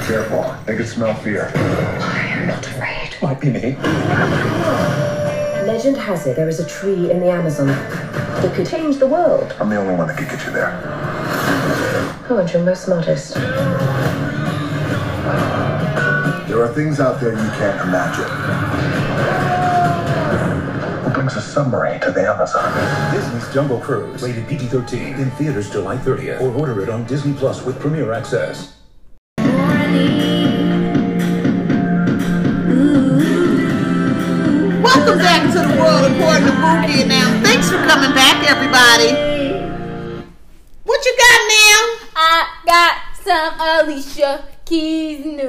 Careful. 0.06 0.56
They 0.64 0.76
could 0.78 0.88
smell 0.88 1.14
fear. 1.16 1.52
I'm 1.54 2.46
not 2.46 2.66
afraid. 2.66 3.14
Might 3.20 3.38
be 3.38 3.50
me. 3.50 3.76
Legend 5.66 5.98
has 5.98 6.26
it 6.26 6.36
there 6.36 6.48
is 6.48 6.58
a 6.58 6.66
tree 6.66 7.10
in 7.10 7.20
the 7.20 7.28
Amazon 7.28 7.66
that 7.66 8.54
could 8.54 8.66
change 8.66 8.96
the 8.96 9.06
world. 9.06 9.54
I'm 9.60 9.68
the 9.68 9.76
only 9.76 9.94
one 9.94 10.08
that 10.08 10.16
could 10.16 10.30
get 10.30 10.42
you 10.46 10.52
there. 10.52 10.80
Oh, 12.30 12.38
and 12.38 12.50
you're 12.50 12.62
most 12.64 12.88
modest. 12.88 13.36
There 16.54 16.62
are 16.62 16.72
things 16.72 17.00
out 17.00 17.20
there 17.20 17.32
you 17.32 17.50
can't 17.58 17.80
imagine. 17.88 18.30
Who 21.02 21.10
brings 21.10 21.34
a 21.34 21.40
submarine 21.40 21.98
to 22.02 22.12
the 22.12 22.30
Amazon? 22.30 23.12
Disney's 23.12 23.52
Jungle 23.52 23.80
Cruise, 23.80 24.22
rated 24.22 24.46
PG-13, 24.46 25.18
in 25.18 25.32
theaters 25.32 25.68
July 25.68 25.96
30th, 25.96 26.40
or 26.40 26.56
order 26.56 26.80
it 26.80 26.88
on 26.88 27.06
Disney 27.06 27.32
Plus 27.32 27.64
with 27.64 27.80
Premier 27.80 28.12
Access. 28.12 28.76
Welcome 29.36 29.88
back 35.18 35.52
to 35.54 35.58
the 35.58 35.74
world 35.76 36.04
according 36.12 36.46
to 36.46 36.52
Bookie 36.52 37.02
and 37.02 37.10
them. 37.10 37.42
Thanks 37.42 37.68
for 37.68 37.78
coming 37.78 38.14
back, 38.14 38.48
everybody. 38.48 39.10
What 40.84 41.04
you 41.04 41.16
got 41.18 41.48
now? 41.48 41.98
I 42.14 42.46
got 42.64 42.96
some 43.24 43.58
Alicia 43.58 44.53
Keys 44.64 45.24
news. 45.24 45.40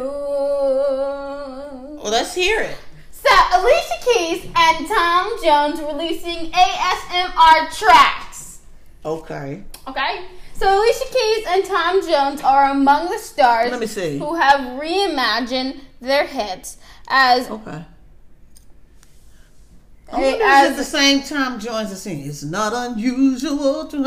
Well, 2.02 2.12
let's 2.12 2.34
hear 2.36 2.62
it. 2.62 2.78
So 3.12 3.30
Alicia 3.54 4.00
Keys 4.14 4.46
and 4.56 4.88
Tom 4.88 5.32
Jones 5.44 5.80
releasing 5.82 6.52
ASMR 6.52 7.72
tracks. 7.78 8.60
Okay. 9.04 9.64
Okay. 9.88 10.26
So 10.54 10.68
Alicia 10.80 11.06
Keys 11.12 11.46
and 11.48 11.66
Tom 11.66 12.02
Jones 12.08 12.42
are 12.42 12.72
among 12.72 13.10
the 13.10 13.18
stars 13.18 13.72
Let 13.72 13.80
me 13.80 13.88
see. 13.88 14.18
who 14.20 14.36
have 14.36 14.60
reimagined 14.80 15.80
their 16.02 16.26
hits 16.28 16.78
as 17.08 17.50
Okay. 17.50 17.84
I 20.12 20.16
Hey, 20.18 20.30
wonder 20.32 20.46
as- 20.46 20.66
if 20.66 20.72
at 20.72 20.78
the 20.78 20.84
same 20.84 21.24
time 21.24 21.60
joins 21.60 21.90
the 21.90 21.96
scene. 21.96 22.30
It's 22.30 22.44
not 22.44 22.74
unusual 22.74 23.86
to 23.88 23.98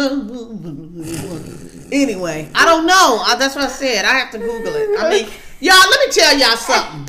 Anyway, 1.91 2.49
I 2.55 2.65
don't 2.65 2.87
know. 2.87 3.23
I, 3.27 3.37
that's 3.39 3.55
what 3.55 3.65
I 3.65 3.69
said. 3.69 4.05
I 4.05 4.15
have 4.19 4.31
to 4.33 4.39
Google 4.39 4.75
it. 4.75 5.01
I 5.01 5.11
mean, 5.11 5.29
y'all, 5.61 5.75
let 5.91 6.07
me 6.07 6.13
tell 6.13 6.37
y'all 6.39 6.57
something. 6.57 7.09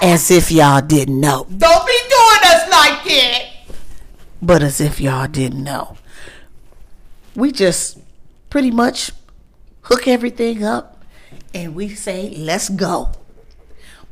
As 0.00 0.30
if 0.30 0.50
y'all 0.50 0.80
didn't 0.80 1.20
know. 1.20 1.46
Don't 1.56 1.86
be 1.86 1.98
doing 2.08 2.40
us 2.44 2.70
like 2.70 3.04
that. 3.04 3.42
But 4.40 4.62
as 4.62 4.80
if 4.80 5.00
y'all 5.00 5.28
didn't 5.28 5.62
know. 5.62 5.96
We 7.36 7.52
just 7.52 7.98
pretty 8.48 8.70
much 8.70 9.12
hook 9.82 10.08
everything 10.08 10.64
up 10.64 11.04
and 11.54 11.74
we 11.74 11.88
say, 11.90 12.30
let's 12.36 12.68
go. 12.70 13.10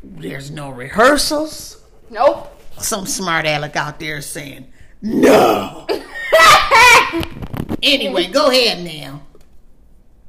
There's 0.02 0.50
no 0.50 0.70
rehearsals 0.70 1.82
Nope. 2.10 2.54
some 2.78 3.06
smart 3.06 3.46
aleck 3.46 3.74
out 3.76 3.98
there 3.98 4.20
saying 4.20 4.66
no. 5.02 5.86
anyway, 7.82 8.28
go 8.28 8.50
ahead 8.50 8.84
now. 8.84 9.22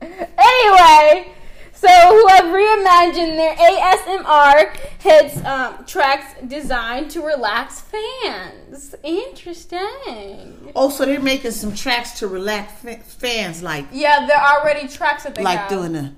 Anyway, 0.41 1.31
so 1.73 1.87
who 1.87 2.27
have 2.27 2.45
reimagined 2.45 3.35
their 3.37 3.55
ASMR 3.55 4.75
hits 4.99 5.43
um, 5.45 5.85
tracks 5.85 6.33
designed 6.47 7.11
to 7.11 7.21
relax 7.21 7.81
fans. 7.81 8.95
Interesting. 9.03 10.71
Oh, 10.75 10.89
so 10.89 11.05
they're 11.05 11.19
making 11.21 11.51
some 11.51 11.73
tracks 11.73 12.19
to 12.19 12.27
relax 12.27 12.73
fa- 12.81 12.97
fans, 13.03 13.61
like 13.63 13.85
Yeah, 13.91 14.25
they're 14.27 14.37
already 14.41 14.87
tracks 14.87 15.23
that 15.23 15.35
they 15.35 15.43
like 15.43 15.59
have. 15.59 15.69
doing 15.69 15.95
a. 15.95 16.15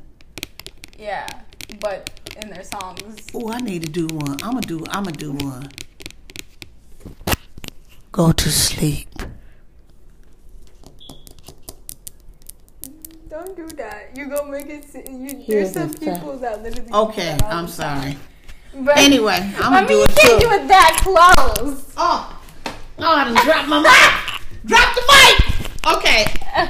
Yeah, 0.97 1.27
but 1.79 2.09
in 2.41 2.49
their 2.49 2.63
songs. 2.63 3.27
Oh, 3.33 3.51
I 3.51 3.57
need 3.59 3.83
to 3.83 3.89
do 3.89 4.07
one. 4.07 4.37
I'm 4.43 4.51
gonna 4.53 4.61
do. 4.61 4.83
I'm 4.89 5.03
gonna 5.03 5.15
do 5.17 5.31
one. 5.33 5.69
Go 8.11 8.31
to 8.31 8.51
sleep. 8.51 9.09
Don't 13.43 13.55
do 13.57 13.67
that. 13.77 14.11
You 14.15 14.27
gonna 14.29 14.51
make 14.51 14.67
it. 14.67 14.85
You, 15.09 15.43
there's 15.47 15.71
some 15.73 15.91
people 15.95 16.37
that 16.37 16.61
literally. 16.61 16.89
do 16.91 16.95
Okay, 16.95 17.35
that 17.39 17.51
I'm 17.51 17.67
sorry. 17.67 18.15
But 18.75 18.97
Anyway, 18.99 19.33
I 19.33 19.55
I'm 19.61 19.73
gonna 19.73 19.79
mean, 19.79 19.87
do 19.87 19.93
you 19.95 20.03
it 20.03 20.15
can't 20.15 20.41
too. 20.41 20.47
do 20.47 20.53
it 20.53 20.67
that 20.67 20.99
close. 21.01 21.91
Oh, 21.97 22.39
oh, 22.67 22.81
I 22.99 23.23
done 23.25 23.43
dropped 23.45 23.67
my 23.67 23.79
mic. 23.81 24.65
Drop 24.65 24.93
the 24.93 25.01
mic. 25.09 25.95
Okay. 25.97 26.25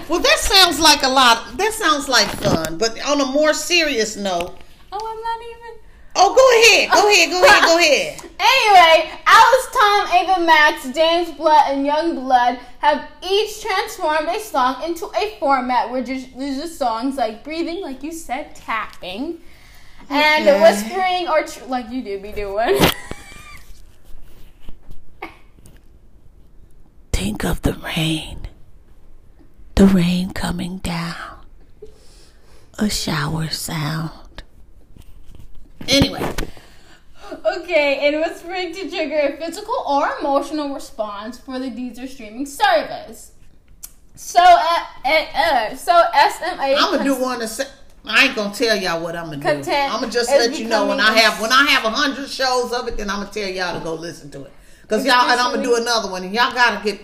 Well, 0.07 0.21
that 0.21 0.39
sounds 0.39 0.79
like 0.79 1.03
a 1.03 1.09
lot. 1.09 1.57
That 1.57 1.73
sounds 1.73 2.07
like 2.07 2.27
fun, 2.27 2.77
but 2.77 2.97
on 3.05 3.19
a 3.19 3.25
more 3.25 3.53
serious 3.53 4.15
note. 4.15 4.57
Oh, 4.93 4.97
I'm 4.97 5.21
not 5.21 5.39
even. 5.49 5.80
Oh, 6.15 6.35
go 6.35 6.45
ahead. 6.61 6.91
Go 6.91 7.07
ahead. 7.09 7.29
Go 7.29 7.43
ahead. 7.45 7.63
Go 7.63 7.77
ahead. 7.77 8.21
Anyway, 8.43 9.11
Alice, 9.27 9.67
Tom, 9.71 10.07
Ava 10.13 10.39
Max, 10.43 10.89
James 10.95 11.29
Blood, 11.37 11.63
and 11.69 11.85
Yungblud 11.85 12.57
have 12.79 13.07
each 13.21 13.61
transformed 13.61 14.27
a 14.29 14.39
song 14.39 14.81
into 14.83 15.05
a 15.15 15.37
format 15.39 15.91
where 15.91 16.03
just, 16.03 16.35
there's 16.35 16.57
just 16.57 16.79
songs 16.79 17.17
like 17.17 17.43
breathing, 17.43 17.81
like 17.81 18.01
you 18.01 18.11
said, 18.11 18.55
tapping, 18.55 19.39
and 20.09 20.47
Okay. 20.47 20.59
whispering, 20.59 21.27
or 21.27 21.43
tr- 21.43 21.65
like 21.65 21.91
you 21.91 22.01
do 22.03 22.19
be 22.19 22.31
doing. 22.31 22.79
Think 27.13 27.43
of 27.45 27.61
the 27.61 27.73
rain. 27.73 28.47
The 29.75 29.85
rain 29.85 30.31
coming 30.33 30.79
down. 30.79 31.45
A 32.79 32.89
shower 32.89 33.49
sound. 33.49 34.09
Anyway. 35.87 36.35
Okay, 37.45 38.07
and 38.07 38.17
whispering 38.17 38.73
to 38.73 38.89
trigger 38.89 39.19
a 39.19 39.37
physical 39.37 39.73
or 39.87 40.17
emotional 40.19 40.73
response 40.73 41.39
for 41.39 41.59
the 41.59 41.67
Deezer 41.67 42.07
streaming 42.07 42.45
service. 42.45 43.31
So, 44.15 44.41
uh, 44.41 44.85
uh, 45.05 45.25
uh, 45.33 45.75
so 45.75 45.93
SMA. 46.13 46.75
I'm 46.77 46.91
gonna 46.91 47.03
do 47.03 47.19
one 47.19 47.39
to 47.39 47.47
say. 47.47 47.65
I 48.05 48.25
ain't 48.25 48.35
gonna 48.35 48.53
tell 48.53 48.75
y'all 48.75 49.01
what 49.01 49.15
I'm 49.15 49.29
gonna 49.39 49.63
do. 49.63 49.71
I'm 49.71 50.01
gonna 50.01 50.11
just 50.11 50.29
let 50.29 50.57
you 50.59 50.67
know 50.67 50.87
when 50.87 50.99
I 50.99 51.17
have 51.19 51.39
when 51.41 51.51
I 51.51 51.65
have 51.69 51.85
a 51.85 51.89
hundred 51.89 52.29
shows 52.29 52.73
of 52.73 52.87
it, 52.87 52.97
then 52.97 53.09
I'm 53.09 53.21
gonna 53.21 53.31
tell 53.31 53.49
y'all 53.49 53.77
to 53.77 53.83
go 53.83 53.93
listen 53.93 54.29
to 54.31 54.43
it. 54.43 54.51
Cause 54.87 55.05
y'all 55.05 55.29
and 55.29 55.39
I'm 55.39 55.51
gonna 55.51 55.63
do 55.63 55.75
another 55.75 56.11
one, 56.11 56.23
and 56.23 56.33
y'all 56.33 56.53
gotta 56.53 56.83
get. 56.83 56.99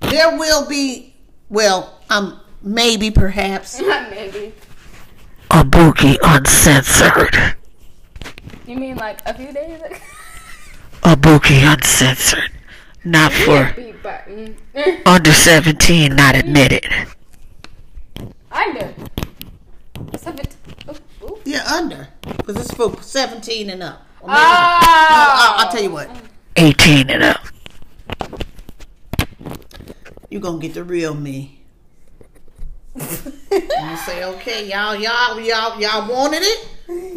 There 0.00 0.36
will 0.38 0.66
be, 0.68 1.14
well, 1.48 1.98
um, 2.10 2.40
maybe 2.62 3.10
perhaps 3.10 3.80
Maybe. 4.10 4.52
a 5.50 5.62
boogie 5.62 6.16
uncensored. 6.22 7.56
You 8.68 8.76
mean 8.76 8.96
like 8.96 9.20
a 9.24 9.32
few 9.32 9.50
days 9.50 9.80
ago? 9.80 9.96
A 11.02 11.16
boogie 11.16 11.64
uncensored, 11.72 12.52
not 13.02 13.32
for 13.32 13.74
under 15.06 15.32
17, 15.32 16.14
not 16.14 16.36
admitted. 16.36 16.84
Under. 18.52 18.94
Seven. 20.18 20.44
Ooh, 20.86 21.24
ooh. 21.24 21.38
Yeah, 21.46 21.64
under, 21.64 22.08
cause 22.44 22.56
it's 22.56 22.74
for 22.74 23.00
17 23.00 23.70
and 23.70 23.82
up. 23.82 24.06
Or 24.20 24.28
Oh. 24.28 24.34
No, 24.34 24.38
ah. 24.38 25.56
I'll, 25.56 25.64
I'll 25.64 25.72
tell 25.72 25.82
you 25.82 25.90
what. 25.90 26.10
18 26.56 27.08
and 27.08 27.22
up. 27.22 27.40
You 30.28 30.40
gonna 30.40 30.58
get 30.58 30.74
the 30.74 30.84
real 30.84 31.14
me. 31.14 31.62
you 32.98 33.96
say, 34.04 34.24
okay, 34.24 34.68
y'all, 34.68 34.94
y'all, 34.94 35.40
y'all, 35.40 35.80
y'all 35.80 36.12
wanted 36.12 36.42
it. 36.42 36.68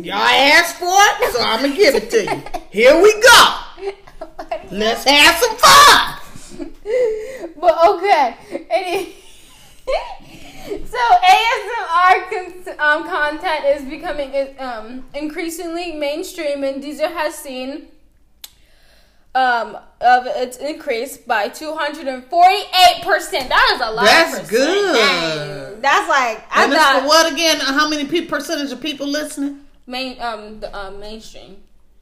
Y'all 0.03 0.17
asked 0.17 0.75
for 0.77 0.87
it, 0.87 1.33
so 1.33 1.41
I'm 1.41 1.61
gonna 1.61 1.75
give 1.75 1.95
it 1.95 2.09
to 2.11 2.23
you. 2.23 2.43
Here 2.69 3.01
we 3.01 3.13
go. 3.21 3.55
Let's 4.71 5.03
have 5.03 5.35
some 5.35 5.57
fun. 5.57 6.17
But 7.59 7.89
okay. 7.89 8.35
Any- 8.69 9.15
so 10.85 10.97
ASMR 10.97 12.29
con- 12.29 12.79
um, 12.79 13.07
content 13.07 13.65
is 13.65 13.83
becoming 13.89 14.55
um, 14.59 15.05
increasingly 15.13 15.93
mainstream, 15.93 16.63
and 16.63 16.81
Deezer 16.83 17.11
has 17.11 17.35
seen 17.35 17.87
um, 19.35 19.77
of 20.01 20.25
its 20.27 20.57
increase 20.57 21.17
by 21.17 21.47
248 21.49 23.03
percent. 23.03 23.49
That 23.49 23.71
is 23.75 23.81
a 23.81 23.91
lot. 23.91 24.05
That's 24.05 24.49
good. 24.49 24.95
Dang. 24.95 25.81
That's 25.81 26.07
like 26.09 26.45
I 26.51 26.63
And 26.65 26.73
thought 26.73 27.01
for 27.01 27.07
what 27.07 27.31
again? 27.33 27.59
How 27.59 27.89
many 27.89 28.05
pe- 28.05 28.25
percentage 28.27 28.71
of 28.71 28.81
people 28.81 29.07
listening? 29.07 29.60
Main 29.87 30.19
um 30.21 30.59
the 30.59 30.75
uh, 30.75 30.91
mainstream. 30.91 31.57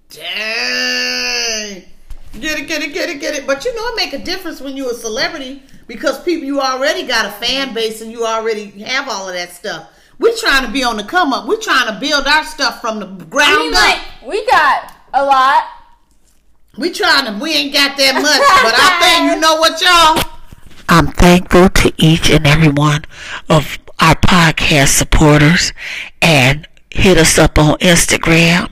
Dang. 0.09 1.83
Get 2.39 2.59
it, 2.59 2.67
get 2.67 2.81
it, 2.83 2.93
get 2.93 3.09
it, 3.09 3.19
get 3.19 3.35
it. 3.35 3.47
But 3.47 3.65
you 3.65 3.75
know, 3.75 3.87
it 3.89 3.95
make 3.95 4.13
a 4.13 4.23
difference 4.23 4.61
when 4.61 4.77
you're 4.77 4.91
a 4.91 4.95
celebrity 4.95 5.63
because 5.87 6.21
people 6.23 6.45
you 6.45 6.61
already 6.61 7.05
got 7.07 7.25
a 7.25 7.31
fan 7.31 7.73
base 7.73 8.01
and 8.01 8.11
you 8.11 8.25
already 8.25 8.65
have 8.81 9.09
all 9.09 9.27
of 9.27 9.33
that 9.33 9.51
stuff. 9.51 9.89
We're 10.19 10.35
trying 10.35 10.65
to 10.65 10.71
be 10.71 10.83
on 10.83 10.97
the 10.97 11.03
come 11.03 11.33
up. 11.33 11.47
We're 11.47 11.61
trying 11.61 11.93
to 11.93 11.99
build 11.99 12.27
our 12.27 12.43
stuff 12.43 12.81
from 12.81 12.99
the 12.99 13.05
ground 13.25 13.49
I 13.51 13.59
mean, 13.59 13.73
up. 13.73 13.79
like 13.79 14.29
we 14.29 14.45
got 14.45 14.93
a 15.13 15.25
lot. 15.25 15.63
we 16.77 16.91
trying 16.91 17.25
to. 17.25 17.43
We 17.43 17.53
ain't 17.53 17.73
got 17.73 17.97
that 17.97 18.13
much, 18.15 18.23
but 18.63 18.75
I 18.77 18.99
think 19.01 19.33
you 19.33 19.39
know 19.39 19.55
what, 19.55 19.81
y'all. 19.81 20.35
I'm 20.87 21.07
thankful 21.07 21.69
to 21.69 21.93
each 21.97 22.29
and 22.29 22.45
every 22.45 22.69
one 22.69 23.05
of 23.49 23.77
our 23.99 24.15
podcast 24.15 24.89
supporters 24.89 25.73
and 26.21 26.67
hit 26.99 27.17
us 27.17 27.37
up 27.37 27.57
on 27.57 27.77
Instagram 27.79 28.69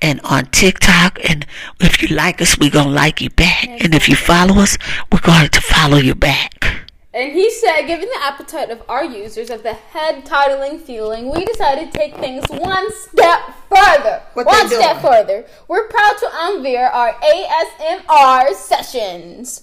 and 0.00 0.20
on 0.22 0.46
TikTok. 0.46 1.18
And 1.28 1.46
if 1.80 2.02
you 2.02 2.08
like 2.16 2.40
us, 2.40 2.58
we're 2.58 2.70
going 2.70 2.86
to 2.86 2.92
like 2.92 3.20
you 3.20 3.30
back. 3.30 3.66
And 3.68 3.94
if 3.94 4.08
you 4.08 4.16
follow 4.16 4.60
us, 4.62 4.78
we're 5.12 5.20
going 5.20 5.50
to 5.50 5.60
follow 5.60 5.98
you 5.98 6.14
back. 6.14 6.52
And 7.12 7.32
he 7.32 7.50
said, 7.50 7.82
given 7.86 8.08
the 8.08 8.20
appetite 8.24 8.70
of 8.70 8.82
our 8.88 9.04
users 9.04 9.48
of 9.50 9.62
the 9.62 9.72
head 9.72 10.24
titling 10.26 10.80
feeling, 10.80 11.30
we 11.30 11.44
decided 11.44 11.92
to 11.92 11.98
take 11.98 12.14
things 12.16 12.44
one 12.50 12.92
step 12.92 13.40
further. 13.68 14.22
What 14.34 14.46
one 14.46 14.68
step 14.68 15.00
doing? 15.00 15.12
further. 15.12 15.46
We're 15.68 15.88
proud 15.88 16.14
to 16.18 16.28
unveil 16.32 16.90
our 16.92 17.12
ASMR 17.14 18.54
sessions. 18.54 19.62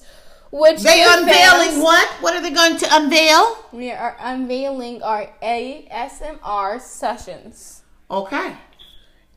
Which 0.51 0.81
They 0.83 1.03
unveiling 1.03 1.69
fans- 1.69 1.83
what? 1.83 2.07
What 2.21 2.35
are 2.35 2.41
they 2.41 2.51
going 2.51 2.77
to 2.77 2.87
unveil? 2.91 3.57
We 3.71 3.91
are 3.91 4.15
unveiling 4.19 5.01
our 5.01 5.27
ASMR 5.41 6.79
sessions. 6.79 7.72
Okay. 8.11 8.57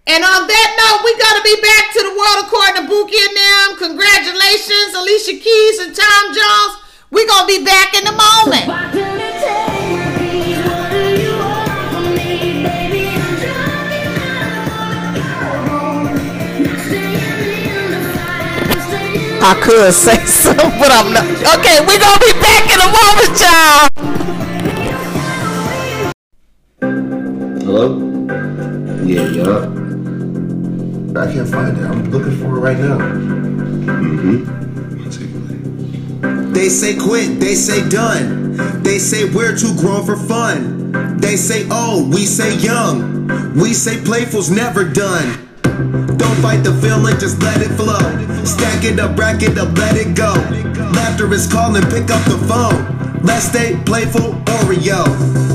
And 0.09 0.23
on 0.23 0.47
that 0.47 0.71
note, 0.79 1.03
we 1.03 1.13
gotta 1.19 1.43
be 1.43 1.57
back 1.63 1.91
to 1.95 2.01
the 2.03 2.15
world 2.15 2.47
according 2.47 2.77
to 2.83 2.85
Bookie 2.87 3.19
and 3.19 3.35
them. 3.37 3.67
Congratulations, 3.91 4.95
Alicia 4.95 5.35
Keys 5.43 5.79
and 5.81 5.95
Tom 5.95 6.23
Jones. 6.35 6.79
We're 7.11 7.27
gonna 7.27 7.47
be 7.47 7.65
back 7.65 7.95
in 7.95 8.05
the 8.05 8.13
moment. 8.13 8.67
I 19.43 19.55
could 19.63 19.95
say 19.95 20.19
something, 20.27 20.71
but 20.79 20.91
I'm 20.91 21.13
not. 21.13 21.25
Okay, 21.59 21.79
we're 21.87 21.99
gonna 21.99 22.19
be 22.19 22.33
back 22.43 22.67
in 22.71 22.79
a 22.79 22.91
moment, 22.91 23.41
y'all. 23.41 23.96
I 31.27 31.33
can't 31.33 31.49
find 31.49 31.77
it. 31.77 31.83
I'm 31.83 32.09
looking 32.13 32.37
for 32.39 32.57
it 32.57 32.61
right 32.61 32.79
now. 32.79 32.99
Mm-hmm. 33.89 34.53
They 36.53 36.69
say 36.69 36.95
quit, 36.97 37.41
they 37.41 37.57
say 37.57 37.89
done. 37.89 38.57
They 38.85 39.01
say 39.01 39.29
we're 39.29 39.57
too 39.57 39.75
grown 39.77 40.07
for 40.07 40.15
fun. 40.15 41.19
They 41.19 41.35
say 41.37 41.69
old, 41.69 42.15
we 42.15 42.27
say 42.27 42.57
young. 42.59 43.27
We 43.59 43.73
say 43.75 44.01
playful's 44.05 44.51
never 44.51 44.85
done. 44.85 45.49
Don't 46.17 46.37
fight 46.37 46.63
the 46.63 46.79
feeling, 46.81 47.19
just 47.19 47.43
let 47.43 47.61
it 47.61 47.71
flow. 47.75 47.99
Stack 48.45 48.85
it 48.85 49.01
up, 49.01 49.19
rack 49.19 49.43
it 49.43 49.59
up, 49.59 49.77
let 49.77 49.97
it 49.97 50.15
go. 50.15 50.33
Laughter 50.93 51.33
is 51.35 51.49
calling, 51.51 51.83
pick 51.91 52.09
up 52.09 52.25
the 52.27 52.39
phone. 52.47 52.96
Let's 53.27 53.47
stay 53.51 53.77
playful, 53.85 54.33
Oreo. 54.63 55.03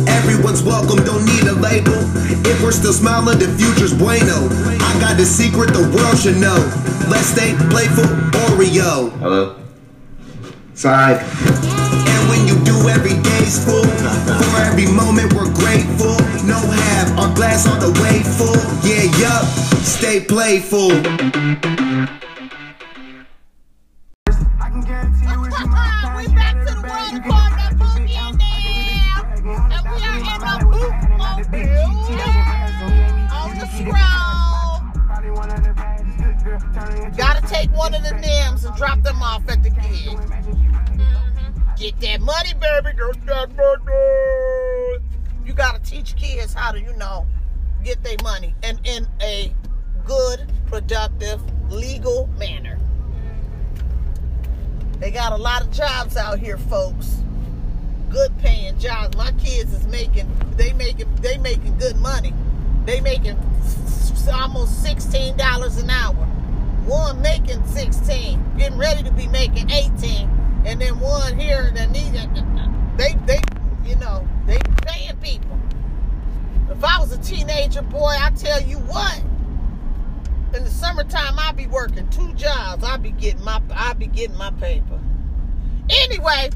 Everyone's 0.08 0.62
welcome, 0.62 1.04
don't 1.06 1.26
need 1.26 1.44
a 1.48 1.54
label. 1.54 1.96
If 2.46 2.62
we're 2.62 2.72
still 2.72 2.94
smiling, 2.94 3.40
the 3.40 3.48
future's 3.48 3.94
bueno. 3.94 4.50
I 4.84 4.92
got 5.00 5.20
a 5.20 5.26
secret 5.26 5.72
the 5.74 5.88
world 5.96 6.18
should 6.20 6.38
know. 6.38 6.60
Let's 7.10 7.28
stay 7.28 7.56
playful, 7.72 8.04
Oreo. 8.46 9.12
Hello? 9.20 9.56
Side. 10.74 11.24
And 11.24 12.30
when 12.30 12.46
you 12.48 12.60
do 12.64 12.90
every 12.90 13.16
day's 13.24 13.64
full, 13.64 13.88
for 13.88 14.62
every 14.62 14.88
moment 14.92 15.34
we're 15.34 15.52
grateful. 15.54 16.16
No 16.44 16.60
half, 16.60 17.18
our 17.18 17.34
glass 17.36 17.68
on 17.68 17.80
the 17.80 17.92
way 18.04 18.22
full. 18.24 18.60
Yeah, 18.84 19.08
yup, 19.18 19.46
stay 19.84 20.20
playful. 20.20 20.92
Drop 38.82 39.04
them 39.04 39.22
off 39.22 39.48
at 39.48 39.62
the 39.62 39.70
gig. 39.70 40.18
Mm-hmm. 40.18 41.76
Get 41.78 42.00
that 42.00 42.20
money, 42.20 42.54
baby. 42.56 42.98
Get 42.98 43.26
that 43.28 43.56
money. 43.56 45.06
you 45.46 45.54
got 45.54 45.76
to 45.76 45.92
teach 45.92 46.16
kids 46.16 46.56
how 46.56 46.72
to, 46.72 46.82
you 46.82 46.92
know, 46.98 47.28
get 47.84 48.04
their 48.04 48.18
money 48.24 48.56
and 48.64 48.80
in 48.84 49.08
a 49.22 49.54
good, 50.04 50.52
productive, 50.66 51.40
legal 51.72 52.26
manner. 52.40 52.80
They 54.98 55.12
got 55.12 55.32
a 55.32 55.38
lot 55.38 55.62
of 55.62 55.70
jobs 55.70 56.18
out 56.18 56.40
here, 56.40 56.58
folks. 56.58 57.22
Good 58.10 58.36
paying 58.40 58.80
jobs. 58.80 59.16
My 59.16 59.32
kids 59.34 59.76
is 59.76 59.86
making 59.86 60.28
they 60.58 60.74
making 60.74 61.14
they 61.18 61.38
making 61.38 61.78
good 61.78 61.98
money. 61.98 62.34
They 62.86 63.00
making 63.00 63.38
almost 64.34 64.82
sixteen 64.82 65.38
dollars 65.38 65.78
an 65.78 65.92
hour. 65.92 66.41
One 66.92 67.22
making 67.22 67.66
sixteen, 67.68 68.44
getting 68.58 68.78
ready 68.78 69.02
to 69.04 69.14
be 69.14 69.26
making 69.28 69.72
eighteen, 69.72 70.30
and 70.66 70.82
then 70.82 71.00
one 71.00 71.40
here 71.40 71.72
that 71.74 71.90
need 71.90 72.12
they 72.98 73.14
they 73.26 73.40
you 73.90 73.96
know 73.96 74.28
they 74.46 74.60
paying 74.86 75.16
people. 75.22 75.58
If 76.70 76.84
I 76.84 77.00
was 77.00 77.14
a 77.14 77.18
teenager 77.20 77.82
boy, 77.82 78.14
I 78.20 78.30
tell 78.32 78.62
you 78.62 78.76
what. 78.80 79.24
In 80.54 80.66
the 80.66 80.70
summertime, 80.70 81.40
I'd 81.40 81.56
be 81.56 81.66
working 81.68 82.10
two 82.10 82.34
jobs. 82.34 82.84
I'd 82.84 83.02
be 83.02 83.12
getting 83.12 83.46
my 83.46 83.62
I'd 83.74 83.98
be 83.98 84.08
getting 84.08 84.38
my 84.38 84.52
paper. 84.52 85.00
Anyway, 85.90 86.50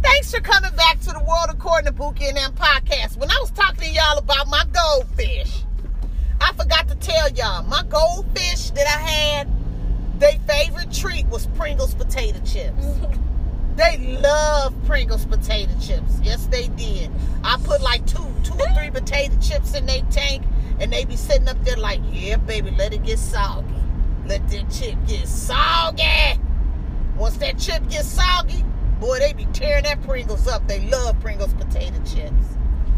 thanks 0.00 0.34
for 0.34 0.40
coming 0.40 0.74
back 0.74 1.00
to 1.00 1.10
the 1.10 1.22
World 1.22 1.50
According 1.50 1.84
to 1.84 1.92
Bookie 1.92 2.28
and 2.28 2.36
them 2.38 2.54
podcast. 2.54 3.18
When 3.18 3.30
I 3.30 3.36
was 3.42 3.50
talking 3.50 3.80
to 3.80 3.90
y'all 3.90 4.16
about 4.16 4.48
my 4.48 4.64
goldfish, 4.72 5.64
I 6.40 6.52
forgot 6.52 6.88
to 6.88 6.94
tell 6.96 7.30
y'all 7.30 7.62
my 7.64 7.82
goldfish 7.88 8.70
that 8.70 8.86
I 8.86 9.00
had. 9.00 9.48
Their 10.20 10.38
favorite 10.46 10.92
treat 10.92 11.26
was 11.28 11.46
Pringles 11.48 11.94
potato 11.94 12.38
chips. 12.44 12.84
They 13.76 13.96
love 14.20 14.74
Pringles 14.84 15.24
potato 15.24 15.72
chips. 15.80 16.18
Yes, 16.22 16.44
they 16.46 16.68
did. 16.68 17.10
I 17.42 17.56
put 17.64 17.80
like 17.80 18.04
two, 18.04 18.26
two 18.44 18.52
or 18.52 18.68
three 18.74 18.90
potato 18.90 19.34
chips 19.40 19.74
in 19.74 19.86
their 19.86 20.02
tank, 20.10 20.44
and 20.78 20.92
they 20.92 21.06
be 21.06 21.16
sitting 21.16 21.48
up 21.48 21.56
there 21.64 21.78
like, 21.78 22.00
"Yeah, 22.12 22.36
baby, 22.36 22.72
let 22.72 22.92
it 22.92 23.04
get 23.04 23.18
soggy. 23.18 23.72
Let 24.26 24.46
that 24.50 24.70
chip 24.70 24.96
get 25.06 25.26
soggy." 25.26 26.40
Once 27.16 27.38
that 27.38 27.58
chip 27.58 27.88
gets 27.88 28.08
soggy, 28.08 28.64
boy, 28.98 29.18
they 29.18 29.32
be 29.32 29.46
tearing 29.54 29.84
that 29.84 30.02
Pringles 30.02 30.46
up. 30.46 30.66
They 30.68 30.80
love 30.88 31.18
Pringles 31.20 31.54
potato 31.54 31.96
chips. 32.04 32.56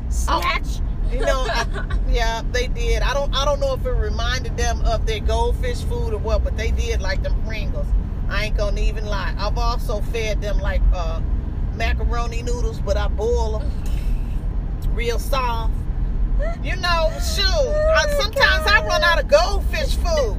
Snatch. 0.09 0.81
You 1.12 1.20
know, 1.20 1.46
I- 1.48 1.66
yeah, 2.11 2.42
they 2.53 2.68
did. 2.68 3.03
I 3.03 3.12
don't, 3.14 3.35
I 3.35 3.44
don't 3.44 3.61
know 3.61 3.75
if 3.75 3.85
it 3.85 3.90
reminded 3.90 4.57
them 4.57 4.81
of 4.83 5.07
their 5.07 5.20
goldfish 5.20 5.83
food 5.85 6.14
or 6.14 6.18
what, 6.18 6.42
but 6.44 6.57
they 6.57 6.70
did 6.70 7.01
like 7.01 7.22
them 7.22 7.40
Pringles. 7.46 7.87
I 8.29 8.46
ain't 8.46 8.57
gonna 8.57 8.81
even 8.81 9.05
lie. 9.07 9.35
I've 9.38 9.59
also 9.59 10.01
fed 10.01 10.40
them 10.40 10.59
like 10.59 10.81
uh, 10.94 11.20
macaroni 11.75 12.42
noodles, 12.42 12.81
but 12.81 12.96
I 12.96 13.09
boil 13.09 13.59
them 13.59 13.70
real 14.94 15.18
soft. 15.18 15.75
You 16.64 16.77
know, 16.77 17.11
shoot. 17.35 17.44
I, 17.44 18.07
sometimes 18.20 18.66
I 18.66 18.85
run 18.87 19.03
out 19.03 19.20
of 19.22 19.29
goldfish 19.29 19.94
food. 19.96 20.37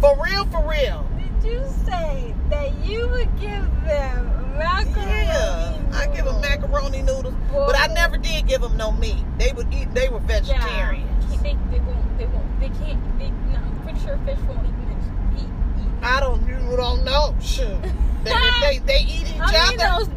For 0.00 0.16
real, 0.24 0.44
for 0.46 0.66
real. 0.68 1.06
Did 1.42 1.50
you 1.52 1.64
say 1.84 2.34
that 2.50 2.74
you 2.84 3.06
would 3.08 3.28
give 3.40 3.64
them 3.84 4.37
macaroni? 4.58 5.10
Yeah, 5.10 5.90
I 5.92 6.06
give 6.14 6.24
them 6.24 6.40
macaroni 6.40 7.02
noodles, 7.02 7.34
but 7.52 7.78
I 7.78 7.86
never 7.88 8.16
did 8.18 8.46
give 8.46 8.60
them 8.60 8.76
no 8.76 8.92
meat. 8.92 9.16
They 9.38 9.52
would 9.52 9.72
eat. 9.72 9.92
They 9.94 10.08
were 10.08 10.20
vegetarian. 10.20 11.06
Yeah, 11.30 11.36
they, 11.42 11.56
they 11.70 11.80
won't. 11.80 12.18
They 12.18 12.26
won't. 12.26 12.60
They 12.60 12.68
can't. 12.68 13.18
They, 13.18 13.30
no, 13.30 13.56
I'm 13.58 13.82
pretty 13.82 14.00
sure 14.00 14.18
fish 14.24 14.38
won't 14.48 14.66
eat 14.66 14.74
this. 14.88 15.42
Eat, 15.42 15.48
eat. 15.80 16.02
I 16.02 16.20
don't. 16.20 16.46
You 16.46 16.76
don't 16.76 17.04
know. 17.04 17.34
Shoot. 17.40 17.78
They, 18.24 18.32
they, 18.60 18.78
they 18.80 19.00
eat 19.02 19.28
each 19.30 19.40
I 19.40 19.70
mean, 19.70 19.80
other. 19.80 20.04
those, 20.04 20.08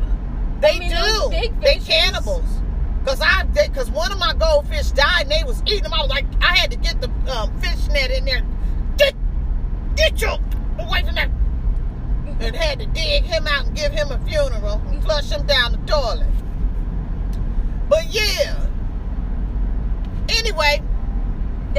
They 0.60 0.75
I 0.75 0.80
mean, 0.80 0.89
do. 0.89 1.30
big 1.30 1.62
they 1.62 1.75
cannibals. 1.77 2.43
Cause 3.06 3.21
I, 3.21 3.45
cause 3.73 3.89
one 3.91 4.12
of 4.12 4.17
my 4.19 4.34
goldfish 4.34 4.89
died 4.91 5.21
and 5.23 5.32
they 5.32 5.43
was 5.43 5.62
eating 5.65 5.84
them. 5.84 5.93
I 5.93 6.01
was 6.01 6.10
like, 6.10 6.25
I 6.41 6.56
had 6.58 6.71
to 6.71 6.77
get 6.77 6.99
the 6.99 7.10
um, 7.32 7.58
fish 7.62 7.88
net 7.88 8.12
in 8.12 8.25
there. 8.25 8.41
Get, 8.97 9.13
get 9.95 10.19
your 10.19 10.38
away 10.80 11.04
from 11.04 11.15
that. 11.15 11.30
And 12.41 12.56
had 12.56 12.80
to 12.80 12.88
dig 12.88 13.23
him 13.23 13.45
out 13.47 13.67
and 13.67 13.75
give 13.75 13.91
him 13.91 14.10
a 14.12 14.17
funeral 14.25 14.82
and 14.88 15.04
flush 15.04 15.30
him 15.30 15.45
down 15.45 15.73
the 15.73 15.77
toilet. 15.80 16.27
But 17.88 18.12
yeah. 18.12 18.67
Anyway, 20.27 20.82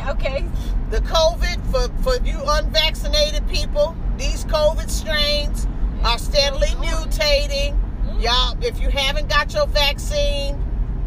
okay. 0.08 0.44
the 0.90 1.00
COVID 1.00 1.64
for 1.70 2.02
for 2.02 2.24
you 2.24 2.40
unvaccinated 2.44 3.48
people, 3.48 3.96
these 4.18 4.44
COVID 4.44 4.88
strains 4.88 5.66
are 6.04 6.18
steadily 6.18 6.68
oh, 6.70 7.06
mutating. 7.06 7.72
Mm-hmm. 7.72 8.20
Y'all, 8.20 8.56
if 8.62 8.80
you 8.80 8.88
haven't 8.90 9.28
got 9.28 9.52
your 9.54 9.66
vaccine, 9.66 10.62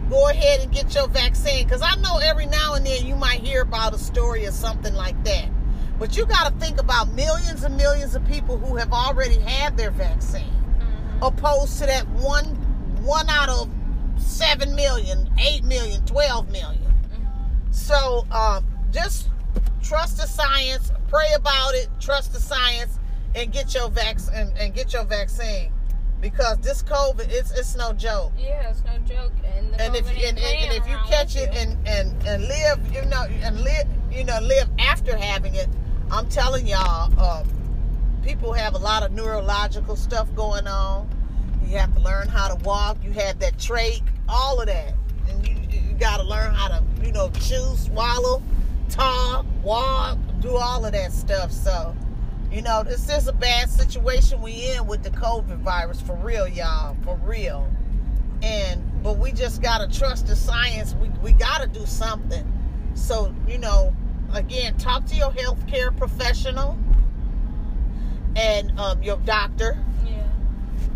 go 0.10 0.28
ahead 0.30 0.62
and 0.62 0.72
get 0.72 0.94
your 0.96 1.08
vaccine. 1.08 1.66
Because 1.66 1.82
I 1.82 1.96
know 2.02 2.18
every 2.18 2.48
now 2.48 2.74
and 2.74 2.86
then 2.86 3.06
you 3.06 3.16
might 3.16 3.40
hear 3.40 3.62
about 3.62 3.94
a 3.94 3.98
story 3.98 4.46
or 4.46 4.52
something 4.52 4.94
like 4.96 5.24
that. 5.24 5.50
But 5.98 6.18
you 6.18 6.26
got 6.26 6.52
to 6.52 6.60
think 6.60 6.80
about 6.80 7.14
millions 7.14 7.64
and 7.64 7.78
millions 7.78 8.16
of 8.16 8.26
people 8.28 8.58
who 8.58 8.76
have 8.76 8.92
already 8.92 9.40
had 9.40 9.78
their 9.78 9.92
vaccine, 9.92 10.52
opposed 11.22 11.80
to 11.80 11.86
that 11.86 12.08
one 12.10 12.46
one 13.02 13.30
out 13.30 13.50
of 13.50 13.70
7 14.18 14.76
million, 14.76 15.30
8 15.40 15.64
million, 15.64 16.04
12 16.06 16.52
million. 16.52 16.94
So 17.72 18.26
um, 18.32 18.66
just 18.92 19.30
trust 19.84 20.18
the 20.18 20.28
science, 20.28 20.92
pray 21.08 21.32
about 21.36 21.76
it, 21.76 21.88
trust 22.00 22.34
the 22.34 22.40
science, 22.40 23.00
and 23.36 23.52
get 23.52 23.74
your 23.74 23.90
vac 23.90 24.18
and, 24.34 24.52
and 24.58 24.74
get 24.74 24.94
your 24.94 25.04
vaccine. 25.04 25.72
Because 26.22 26.58
this 26.60 26.82
COVID, 26.82 27.28
it's 27.30 27.52
it's 27.52 27.76
no 27.76 27.94
joke. 27.94 28.32
Yeah, 28.38 28.70
it's 28.70 28.84
no 28.84 28.98
joke. 29.00 29.32
And, 29.44 29.74
the 29.74 29.82
And 29.82 29.96
if 29.96 30.10
and, 30.10 30.18
and, 30.18 30.40
and 30.40 30.74
if 30.74 30.88
you 30.88 30.98
catch 31.06 31.36
it 31.36 31.54
and, 31.54 31.78
and 31.88 32.12
and 32.26 32.48
live, 32.48 32.80
you 32.92 33.06
know, 33.06 33.24
and 33.44 33.60
live, 33.60 33.88
you 34.10 34.24
know, 34.24 34.40
live 34.42 34.68
after 34.80 35.16
having 35.16 35.54
it, 35.54 35.68
I'm 36.12 36.30
telling 36.30 36.68
y'all, 36.68 37.20
um, 37.20 37.48
people 38.24 38.54
have 38.54 38.76
a 38.76 38.78
lot 38.78 39.04
of 39.04 39.12
neurological 39.12 39.96
stuff 39.96 40.34
going 40.36 40.68
on. 40.68 41.10
You 41.66 41.78
have 41.78 41.94
to 41.96 42.02
learn 42.02 42.28
how 42.28 42.48
to 42.48 42.64
walk. 42.64 42.98
You 43.04 43.12
have 43.12 43.40
that 43.40 43.58
trach, 43.58 44.02
all 44.30 44.60
of 44.60 44.68
that, 44.68 44.94
and 45.30 45.48
you 45.48 45.56
you 45.96 46.00
got 46.00 46.18
to 46.18 46.24
learn 46.24 46.54
how 46.54 46.68
to, 46.68 46.84
you 47.04 47.12
know, 47.12 47.30
chew, 47.40 47.76
swallow, 47.76 48.44
talk, 48.90 49.46
walk, 49.64 50.18
do 50.42 50.56
all 50.56 50.86
of 50.86 50.92
that 50.92 51.12
stuff. 51.12 51.52
So, 51.52 51.96
you 52.52 52.62
know, 52.62 52.84
this 52.84 53.10
is 53.10 53.28
a 53.28 53.34
bad 53.34 53.70
situation 53.70 54.42
we 54.42 54.72
in 54.72 54.86
with 54.86 55.04
the 55.04 55.10
COVID 55.10 55.58
virus 55.60 56.02
for 56.02 56.16
real, 56.18 56.48
y'all, 56.48 56.98
for 57.04 57.16
real. 57.24 57.68
And 58.44 58.82
but 59.02 59.18
we 59.18 59.32
just 59.32 59.62
gotta 59.62 59.88
trust 59.88 60.28
the 60.28 60.36
science. 60.36 60.94
We 60.96 61.10
we 61.24 61.32
gotta 61.32 61.68
do 61.68 61.86
something. 61.86 62.52
So 62.94 63.34
you 63.48 63.58
know, 63.58 63.96
again, 64.34 64.78
talk 64.78 65.06
to 65.08 65.16
your 65.16 65.32
healthcare 65.32 65.96
professional 65.96 66.78
and 68.36 68.78
um, 68.80 69.02
your 69.02 69.18
doctor. 69.18 69.78
Yeah. 70.06 70.28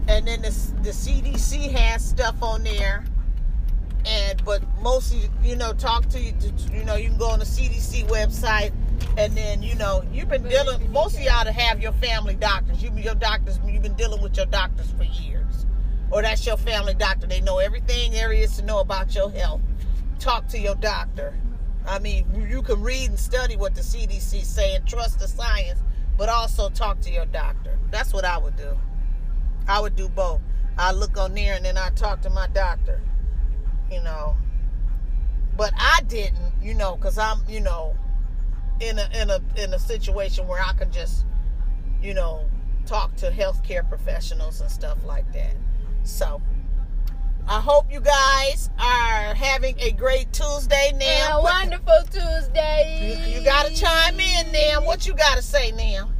And 0.07 0.27
then 0.27 0.41
the 0.41 0.49
the 0.81 0.89
CDC 0.89 1.71
has 1.71 2.03
stuff 2.03 2.41
on 2.41 2.63
there. 2.63 3.05
And 4.05 4.43
but 4.45 4.63
mostly, 4.81 5.29
you 5.43 5.55
know, 5.55 5.73
talk 5.73 6.07
to 6.09 6.19
you. 6.19 6.33
You 6.73 6.85
know, 6.85 6.95
you 6.95 7.09
can 7.09 7.17
go 7.17 7.27
on 7.27 7.39
the 7.39 7.45
CDC 7.45 8.07
website, 8.07 8.71
and 9.17 9.35
then 9.35 9.61
you 9.61 9.75
know 9.75 10.03
you've 10.11 10.29
been 10.29 10.43
dealing. 10.43 10.91
Most 10.91 11.17
of 11.17 11.21
y'all 11.21 11.43
to 11.43 11.51
have 11.51 11.81
your 11.81 11.91
family 11.93 12.35
doctors. 12.35 12.81
You 12.81 12.91
your 12.95 13.15
doctors. 13.15 13.59
You've 13.65 13.83
been 13.83 13.95
dealing 13.95 14.21
with 14.21 14.37
your 14.37 14.45
doctors 14.45 14.91
for 14.97 15.03
years, 15.03 15.65
or 16.11 16.21
that's 16.21 16.45
your 16.45 16.57
family 16.57 16.93
doctor. 16.93 17.27
They 17.27 17.41
know 17.41 17.59
everything 17.59 18.11
there 18.11 18.31
is 18.31 18.55
to 18.55 18.63
know 18.63 18.79
about 18.79 19.13
your 19.13 19.29
health. 19.31 19.61
Talk 20.17 20.47
to 20.49 20.59
your 20.59 20.75
doctor. 20.75 21.33
I 21.89 21.97
mean, 21.97 22.47
you 22.47 22.61
can 22.61 22.81
read 22.83 23.09
and 23.09 23.19
study 23.19 23.57
what 23.57 23.73
the 23.73 23.81
CDC 23.81 24.43
say 24.43 24.75
and 24.75 24.85
trust 24.87 25.17
the 25.19 25.27
science, 25.27 25.79
but 26.17 26.29
also 26.29 26.69
talk 26.69 27.01
to 27.01 27.11
your 27.11 27.25
doctor. 27.25 27.79
That's 27.89 28.13
what 28.13 28.25
I 28.25 28.37
would 28.37 28.55
do. 28.55 28.77
I 29.67 29.81
would 29.81 29.95
do 29.95 30.07
both. 30.07 30.39
I 30.77 30.91
look 30.91 31.17
on 31.17 31.33
there 31.33 31.55
and 31.55 31.65
then 31.65 31.79
I 31.79 31.89
talk 31.89 32.21
to 32.21 32.29
my 32.29 32.47
doctor. 32.53 33.01
You 33.91 34.03
know, 34.03 34.37
but 35.57 35.73
I 35.75 36.01
didn't. 36.07 36.53
You 36.61 36.75
know, 36.75 36.95
because 36.95 37.17
I'm 37.17 37.39
you 37.49 37.59
know 37.59 37.95
in 38.79 38.99
a 38.99 39.09
in 39.19 39.31
a 39.31 39.41
in 39.57 39.73
a 39.73 39.79
situation 39.79 40.47
where 40.47 40.61
I 40.61 40.73
can 40.73 40.91
just 40.91 41.25
you 42.03 42.13
know 42.13 42.45
talk 42.85 43.15
to 43.15 43.31
healthcare 43.31 43.87
professionals 43.89 44.61
and 44.61 44.69
stuff 44.69 44.99
like 45.05 45.31
that. 45.33 45.55
So. 46.03 46.39
I 47.49 47.59
hope 47.59 47.91
you 47.91 47.99
guys 47.99 48.69
are 48.77 49.33
having 49.33 49.75
a 49.79 49.91
great 49.91 50.31
Tuesday 50.31 50.93
now. 50.99 51.39
a 51.39 51.43
wonderful 51.43 52.03
Tuesday. 52.11 53.25
You, 53.27 53.39
you 53.39 53.43
gotta 53.43 53.73
chime 53.73 54.19
in, 54.19 54.51
Nam. 54.51 54.85
What 54.85 55.07
you 55.07 55.15
gotta 55.15 55.41
say, 55.41 55.71
Nam? 55.71 56.13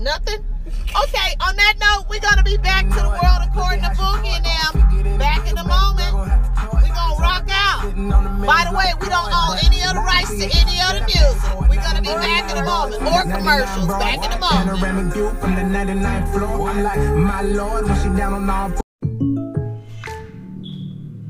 Nothing? 0.00 0.42
Okay, 0.66 1.36
on 1.46 1.54
that 1.56 1.74
note, 1.80 2.06
we're 2.08 2.20
gonna 2.20 2.42
be 2.42 2.56
back 2.56 2.88
to 2.88 2.94
the 2.94 3.10
world 3.10 3.42
according 3.42 3.82
to 3.82 3.90
Boogie 3.90 4.42
now. 4.42 5.18
Back 5.18 5.50
in 5.50 5.58
a 5.58 5.64
moment. 5.64 6.51
We're 7.10 7.18
gonna 7.18 7.22
rock 7.22 7.48
out. 7.50 7.82
By 8.46 8.70
the 8.70 8.76
way, 8.76 8.92
we 9.00 9.08
don't 9.08 9.32
own 9.32 9.56
any 9.64 9.82
other 9.82 10.00
rights 10.00 10.30
to 10.30 10.44
any 10.44 10.80
other 10.80 11.04
music. 11.04 11.68
We're 11.68 11.82
gonna 11.82 12.00
be 12.00 12.08
back 12.08 12.50
in 12.50 12.58
a 12.58 12.64
moment. 12.64 13.02
More 13.02 13.22
commercials. 13.22 13.88
Back 13.88 14.24
in 14.24 14.32
a 14.32 14.38
moment. 14.38 15.12
View 15.12 15.30
from 15.40 15.54
the 15.54 15.62
99th 15.62 16.32
floor. 16.32 16.68
I'm 16.70 16.82
like, 16.82 17.00
my 17.16 17.42
lord, 17.42 17.84
when 17.86 17.96
she 17.96 18.08
down 18.16 18.34
on 18.34 18.50
all 18.50 18.82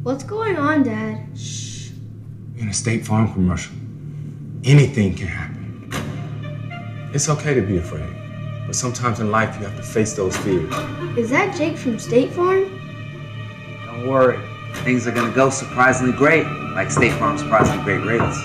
What's 0.03 0.25
going 0.25 0.57
on, 0.57 0.83
Dad? 0.83 1.39
Shh. 1.39 1.91
In 2.57 2.69
a 2.69 2.73
State 2.73 3.07
Farm 3.07 3.33
commercial, 3.33 3.75
anything 4.65 5.15
can 5.15 5.29
happen. 5.29 5.91
It's 7.15 7.29
okay 7.29 7.55
to 7.55 7.63
be 7.63 7.77
afraid, 7.77 8.13
but 8.67 8.75
sometimes 8.75 9.21
in 9.21 9.31
life 9.31 9.57
you 9.59 9.67
have 9.67 9.77
to 9.77 9.83
face 9.83 10.15
those 10.15 10.37
fears. 10.39 10.75
Is 11.17 11.31
that 11.31 11.57
Jake 11.57 11.77
from 11.77 11.99
State 11.99 12.33
Farm? 12.33 12.65
Don't 13.87 14.09
worry. 14.09 14.41
Things 14.81 15.07
are 15.07 15.13
gonna 15.13 15.33
go 15.33 15.49
surprisingly 15.49 16.13
great, 16.13 16.45
like 16.75 16.91
State 16.91 17.13
Farm's 17.13 17.41
surprisingly 17.41 17.85
great 17.85 18.05
rates. 18.05 18.39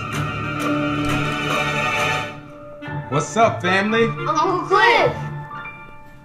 What's 3.09 3.35
up, 3.37 3.61
family? 3.61 4.03
Uncle 4.27 4.67
Cliff! 4.67 5.15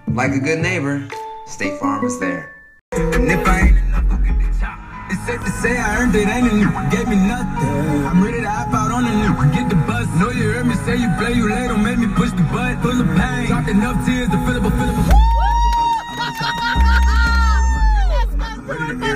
Like 0.07 0.33
a 0.33 0.39
good 0.39 0.59
neighbor, 0.59 1.07
State 1.47 1.79
Farm 1.79 2.05
is 2.05 2.19
there. 2.19 2.53
And 2.91 3.31
if 3.31 3.47
I 3.47 3.61
ain't 3.61 3.77
enough, 3.77 4.11
look 4.11 4.27
at 4.27 4.37
the 4.37 4.59
top. 4.59 4.79
It's 5.09 5.25
safe 5.25 5.41
to 5.43 5.49
say 5.49 5.77
I 5.77 6.01
earned 6.01 6.13
it, 6.13 6.27
ain't 6.27 6.45
a 6.45 6.51
nigga 6.51 6.91
gave 6.91 7.07
me 7.07 7.15
nothing. 7.15 8.05
I'm 8.05 8.23
ready 8.23 8.41
to 8.41 8.49
hop 8.49 8.73
out 8.73 8.91
on 8.91 9.05
a 9.05 9.09
nigga, 9.09 9.53
get 9.53 9.69
the 9.69 9.75
bus. 9.87 10.07
Know 10.19 10.29
you 10.29 10.51
heard 10.51 10.67
me 10.67 10.75
say 10.85 10.97
you 10.97 11.09
play, 11.17 11.33
you 11.33 11.49
late, 11.49 11.69
don't 11.69 11.83
make 11.83 11.97
me 11.97 12.07
push 12.13 12.31
the 12.31 12.43
butt. 12.53 12.83
Full 12.83 13.01
of 13.01 13.07
pain, 13.17 13.47
dropped 13.47 13.69
enough 13.69 14.05
tears 14.05 14.29
to 14.29 14.37
fill 14.45 14.57
up 14.57 14.65
a 14.65 14.75
fill 14.77 14.89
up 14.91 14.97
a. 18.99 19.09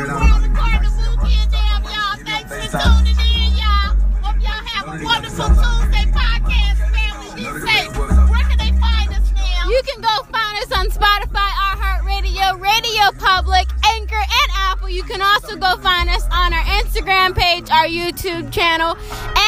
wonderful 5.03 5.47
Tuesday 5.47 6.05
podcast, 6.11 6.79
family. 6.93 7.29
Be 7.35 7.43
safe. 7.67 7.97
Where 7.97 8.45
can 8.49 8.57
they 8.57 8.71
find 8.79 9.09
us 9.13 9.31
now? 9.35 9.69
You 9.69 9.81
can 9.85 10.01
go 10.01 10.23
find 10.31 10.57
us 10.63 10.71
on 10.71 10.87
Spotify, 10.89 11.49
iHeartRadio, 11.73 12.59
Radio 12.59 13.11
Public, 13.19 13.67
Anchor, 13.85 14.15
and 14.15 14.51
Apple. 14.55 14.89
You 14.89 15.03
can 15.03 15.21
also 15.21 15.55
go 15.55 15.77
find 15.77 16.09
us 16.09 16.23
on 16.31 16.53
our 16.53 16.63
Instagram 16.81 17.35
page, 17.35 17.69
our 17.69 17.85
YouTube 17.85 18.51
channel, 18.51 18.97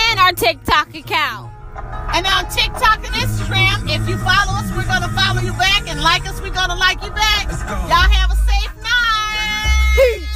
and 0.10 0.20
our 0.20 0.34
TikTok 0.34 0.94
account. 0.96 1.52
And 2.14 2.26
on 2.28 2.50
TikTok 2.50 2.98
and 3.06 3.16
Instagram, 3.16 3.88
if 3.90 4.08
you 4.10 4.18
follow 4.18 4.54
us, 4.60 4.70
we're 4.76 4.86
gonna 4.86 5.10
follow 5.10 5.42
you 5.42 5.54
back, 5.54 5.88
and 5.88 6.02
like 6.02 6.28
us, 6.28 6.42
we're 6.42 6.54
gonna 6.54 6.76
like 6.76 7.02
you 7.04 7.12
back. 7.12 7.48
Y'all 7.88 8.10
have 8.10 8.32
a 8.32 8.36
safe 8.36 8.76
night. 8.84 10.28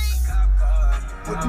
Put 1.26 1.40